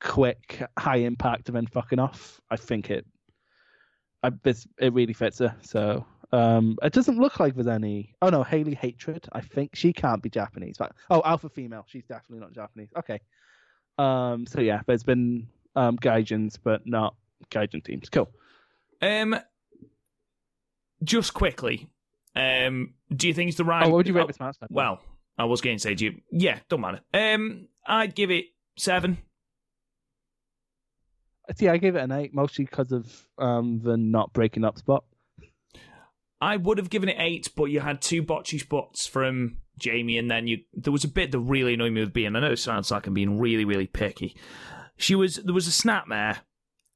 quick, 0.00 0.62
high 0.78 0.98
impact, 0.98 1.48
and 1.48 1.56
then 1.56 1.66
fucking 1.66 1.98
off, 1.98 2.40
I 2.50 2.56
think 2.56 2.90
it, 2.90 3.06
I 4.22 4.30
it 4.44 4.92
really 4.92 5.14
fits 5.14 5.38
her. 5.38 5.56
So 5.62 6.06
um, 6.34 6.76
it 6.82 6.92
doesn't 6.92 7.18
look 7.18 7.38
like 7.38 7.54
there's 7.54 7.68
any. 7.68 8.16
Oh 8.20 8.28
no, 8.28 8.42
Hailey 8.42 8.74
Hatred. 8.74 9.26
I 9.32 9.40
think 9.40 9.76
she 9.76 9.92
can't 9.92 10.20
be 10.20 10.28
Japanese. 10.28 10.76
But 10.76 10.92
oh, 11.08 11.22
alpha 11.24 11.48
female. 11.48 11.84
She's 11.86 12.04
definitely 12.06 12.40
not 12.40 12.52
Japanese. 12.52 12.88
Okay. 12.96 13.20
Um. 13.98 14.44
So 14.46 14.60
yeah, 14.60 14.80
there's 14.86 15.04
been 15.04 15.46
um 15.76 15.96
Gaijins, 15.96 16.58
but 16.62 16.86
not 16.86 17.14
Gaijin 17.50 17.84
teams. 17.84 18.08
Cool. 18.08 18.28
Um, 19.00 19.36
just 21.04 21.34
quickly, 21.34 21.88
um, 22.34 22.94
do 23.14 23.28
you 23.28 23.34
think 23.34 23.48
it's 23.48 23.58
the 23.58 23.64
right? 23.64 23.86
Oh, 23.86 23.90
what 23.90 23.98
would 23.98 24.08
you 24.08 24.14
rate 24.14 24.24
oh, 24.24 24.26
this 24.26 24.40
match? 24.40 24.56
Well, 24.70 25.00
I 25.38 25.44
was 25.44 25.60
going 25.60 25.76
to 25.76 25.80
say, 25.80 25.94
do 25.94 26.06
you? 26.06 26.20
Yeah, 26.32 26.58
don't 26.68 26.80
matter. 26.80 27.00
Um, 27.12 27.68
I'd 27.86 28.14
give 28.16 28.32
it 28.32 28.46
seven. 28.76 29.18
See, 31.54 31.68
I 31.68 31.76
gave 31.76 31.94
it 31.94 32.00
an 32.00 32.10
eight, 32.10 32.34
mostly 32.34 32.64
because 32.64 32.90
of 32.90 33.06
um 33.38 33.80
the 33.84 33.96
not 33.96 34.32
breaking 34.32 34.64
up 34.64 34.78
spot. 34.78 35.04
I 36.44 36.56
would 36.56 36.78
have 36.78 36.90
given 36.90 37.08
it 37.08 37.16
eight, 37.18 37.48
but 37.56 37.64
you 37.66 37.80
had 37.80 38.02
two 38.02 38.22
botchy 38.22 38.60
spots 38.60 39.06
from 39.06 39.58
Jamie, 39.78 40.18
and 40.18 40.30
then 40.30 40.46
you 40.46 40.58
there 40.74 40.92
was 40.92 41.04
a 41.04 41.08
bit 41.08 41.32
that 41.32 41.38
really 41.38 41.74
annoyed 41.74 41.92
me 41.92 42.00
with 42.02 42.12
being. 42.12 42.36
I 42.36 42.40
know 42.40 42.52
it 42.52 42.58
sounds 42.58 42.90
like 42.90 43.06
I'm 43.06 43.14
being 43.14 43.38
really, 43.38 43.64
really 43.64 43.86
picky. 43.86 44.36
She 44.96 45.14
was 45.14 45.36
there 45.36 45.54
was 45.54 45.66
a 45.66 45.70
snapmare, 45.70 46.38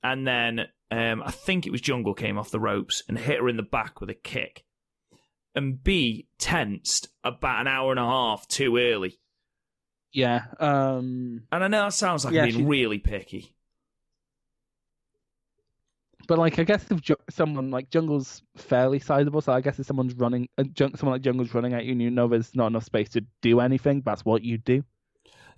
and 0.02 0.26
then 0.26 0.66
um, 0.90 1.22
I 1.24 1.30
think 1.30 1.66
it 1.66 1.72
was 1.72 1.80
Jungle 1.80 2.14
came 2.14 2.38
off 2.38 2.50
the 2.50 2.60
ropes 2.60 3.02
and 3.08 3.18
hit 3.18 3.38
her 3.40 3.48
in 3.48 3.56
the 3.56 3.62
back 3.62 4.00
with 4.00 4.10
a 4.10 4.14
kick, 4.14 4.64
and 5.54 5.82
B 5.82 6.28
tensed 6.38 7.08
about 7.24 7.60
an 7.62 7.66
hour 7.68 7.90
and 7.90 7.98
a 8.00 8.04
half 8.04 8.46
too 8.48 8.76
early. 8.76 9.18
Yeah. 10.12 10.44
Um. 10.58 11.42
And 11.52 11.64
I 11.64 11.68
know 11.68 11.82
that 11.84 11.92
sounds 11.94 12.24
like 12.24 12.34
Yeah, 12.34 12.42
I'm 12.44 12.48
being 12.50 12.60
she- 12.60 12.64
really 12.66 12.98
picky. 12.98 13.54
But 16.28 16.38
like, 16.38 16.58
I 16.60 16.64
guess 16.64 16.84
if 16.90 17.00
ju- 17.00 17.16
someone 17.30 17.70
like 17.72 17.90
Jungle's 17.92 18.42
fairly 18.56 19.00
sizable, 19.00 19.40
so 19.40 19.52
I 19.52 19.60
guess 19.60 19.78
if 19.80 19.86
someone's 19.86 20.14
running, 20.14 20.48
uh, 20.58 20.64
jung- 20.76 20.94
someone 20.94 21.14
like 21.16 21.24
Jungle's 21.24 21.52
running 21.54 21.72
at 21.72 21.84
you, 21.84 21.92
and 21.92 22.00
you 22.02 22.10
know 22.10 22.28
there's 22.28 22.54
not 22.54 22.68
enough 22.68 22.84
space 22.84 23.08
to 23.10 23.24
do 23.42 23.58
anything, 23.60 24.02
that's 24.04 24.24
what 24.24 24.44
you 24.44 24.58
do. 24.58 24.84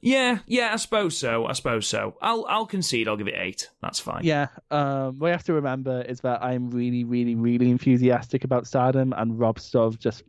Yeah, 0.03 0.39
yeah, 0.47 0.71
I 0.73 0.77
suppose 0.77 1.19
so. 1.19 1.45
I 1.45 1.53
suppose 1.53 1.87
so. 1.87 2.15
I'll 2.23 2.47
I'll 2.49 2.65
concede. 2.65 3.07
I'll 3.07 3.19
give 3.19 3.29
it 3.29 3.35
eight. 3.37 3.69
That's 3.83 4.01
fine. 4.01 4.23
Yeah. 4.25 4.47
Um. 4.71 5.19
What 5.19 5.27
you 5.29 5.33
have 5.33 5.45
to 5.45 5.53
remember 5.55 6.01
is 6.03 6.21
that 6.21 6.43
I'm 6.43 6.71
really, 6.71 7.05
really, 7.05 7.35
really 7.35 7.71
enthusiastic 7.71 8.45
about 8.45 8.67
Stardom, 8.67 9.13
and 9.15 9.39
Rob's 9.39 9.65
sort 9.65 9.93
of 9.93 10.01
just 10.01 10.23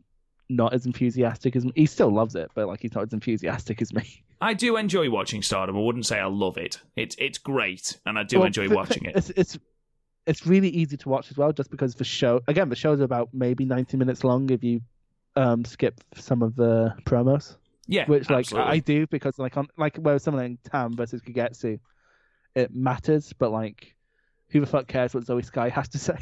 not 0.50 0.74
as 0.74 0.84
enthusiastic 0.84 1.56
as 1.56 1.64
me. 1.64 1.72
He 1.74 1.86
still 1.86 2.10
loves 2.12 2.34
it, 2.34 2.50
but 2.54 2.66
like 2.66 2.80
he's 2.80 2.94
not 2.94 3.04
as 3.04 3.12
enthusiastic 3.14 3.80
as 3.80 3.94
me. 3.94 4.24
I 4.42 4.52
do 4.54 4.76
enjoy 4.76 5.08
watching 5.08 5.40
Stardom. 5.40 5.76
I 5.76 5.80
wouldn't 5.80 6.04
say 6.04 6.18
I 6.18 6.26
love 6.26 6.58
it. 6.58 6.78
It's 6.96 7.16
it's 7.18 7.38
great, 7.38 7.98
and 8.04 8.18
I 8.18 8.24
do 8.24 8.38
Well, 8.40 8.48
enjoy 8.48 8.68
watching 8.68 9.04
it. 9.06 9.16
It's 9.16 9.30
it's 9.30 9.58
it's 10.26 10.46
really 10.46 10.68
easy 10.68 10.96
to 10.96 11.08
watch 11.08 11.30
as 11.30 11.36
well, 11.36 11.52
just 11.52 11.70
because 11.70 11.94
the 11.94 12.04
show 12.04 12.40
again 12.48 12.68
the 12.68 12.76
show's 12.76 13.00
about 13.00 13.30
maybe 13.32 13.64
ninety 13.64 13.96
minutes 13.96 14.22
long 14.24 14.48
if 14.50 14.62
you 14.62 14.80
um 15.36 15.64
skip 15.64 16.00
some 16.14 16.42
of 16.42 16.54
the 16.56 16.94
promos, 17.04 17.56
Yeah, 17.86 18.06
which 18.06 18.28
like 18.30 18.40
absolutely. 18.46 18.70
I 18.72 18.78
do 18.78 19.06
because 19.06 19.38
like 19.38 19.56
on 19.56 19.68
like 19.76 19.96
where 19.96 20.18
someone 20.18 20.42
like 20.50 20.62
Tam 20.70 20.94
versus 20.96 21.22
Kagetsu, 21.22 21.78
it 22.54 22.74
matters, 22.74 23.32
but 23.38 23.50
like 23.50 23.94
who 24.48 24.60
the 24.60 24.66
fuck 24.66 24.86
cares 24.86 25.14
what 25.14 25.24
Zoe 25.24 25.42
Sky 25.42 25.68
has 25.70 25.88
to 25.90 25.98
say? 26.08 26.18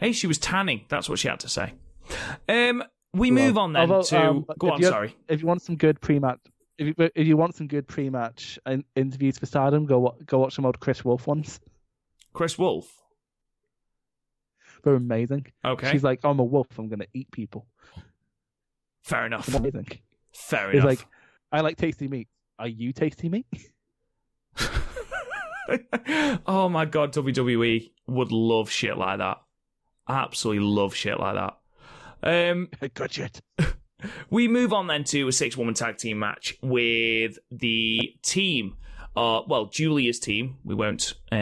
Hey, 0.00 0.12
she 0.12 0.26
was 0.26 0.38
tanning. 0.38 0.82
That's 0.88 1.08
what 1.08 1.18
she 1.18 1.28
had 1.28 1.40
to 1.40 1.48
say. 1.48 1.72
Um, 2.48 2.82
we 3.14 3.30
Well, 3.30 3.44
move 3.46 3.58
on 3.58 3.72
then 3.74 3.82
although, 3.90 4.02
to. 4.04 4.20
um, 4.20 4.46
go 4.58 4.70
on. 4.70 4.82
Sorry, 4.82 5.16
if 5.28 5.40
you 5.40 5.46
want 5.46 5.62
some 5.62 5.76
good 5.76 6.00
pre-match, 6.00 6.38
if 6.78 6.86
you 6.98 7.10
if 7.14 7.26
you 7.26 7.36
want 7.36 7.54
some 7.54 7.66
good 7.66 7.86
pre-match 7.86 8.58
in- 8.66 8.84
interviews 8.96 9.38
for 9.38 9.46
Stardom, 9.46 9.86
go 9.86 10.16
go 10.26 10.38
watch 10.38 10.54
some 10.54 10.64
old 10.66 10.80
Kris 10.80 11.04
Wolf 11.04 11.26
ones. 11.26 11.60
Kris 12.32 12.58
Wolf. 12.58 12.90
They're 14.84 14.94
amazing. 14.94 15.46
Okay, 15.64 15.90
She's 15.92 16.02
like, 16.02 16.20
I'm 16.24 16.40
a 16.40 16.44
wolf. 16.44 16.66
I'm 16.78 16.88
gonna 16.88 17.06
eat 17.14 17.30
people. 17.30 17.66
fair 19.02 19.26
enough. 19.26 19.46
It's 19.48 19.56
amazing. 19.56 19.86
Fair 20.34 20.70
It's 20.70 20.74
enough. 20.76 20.86
like, 20.86 21.06
I 21.52 21.60
like 21.60 21.76
tasty 21.76 22.08
meat. 22.08 22.28
Are 22.58 22.66
you 22.68 22.92
tasty 22.92 23.28
meat? 23.28 23.46
oh 26.46 26.68
my 26.68 26.84
god, 26.84 27.12
WWE 27.12 27.90
would 28.08 28.32
love 28.32 28.70
shit 28.70 28.96
like 28.96 29.18
that. 29.18 29.38
Absolutely 30.08 30.64
love 30.64 30.94
shit 30.94 31.18
like 31.18 31.34
that. 31.34 32.50
Um, 32.50 32.68
Good 32.94 33.12
shit. 33.12 33.40
we 34.30 34.48
move 34.48 34.72
on 34.72 34.86
then 34.88 35.04
to 35.04 35.28
a 35.28 35.32
six 35.32 35.56
woman 35.56 35.74
tag 35.74 35.96
team 35.98 36.18
match 36.18 36.56
with 36.62 37.38
the 37.50 38.14
team. 38.22 38.76
Uh, 39.14 39.42
well, 39.46 39.66
Julia's 39.66 40.18
team. 40.18 40.56
We 40.64 40.74
won't 40.74 41.14
uh, 41.30 41.36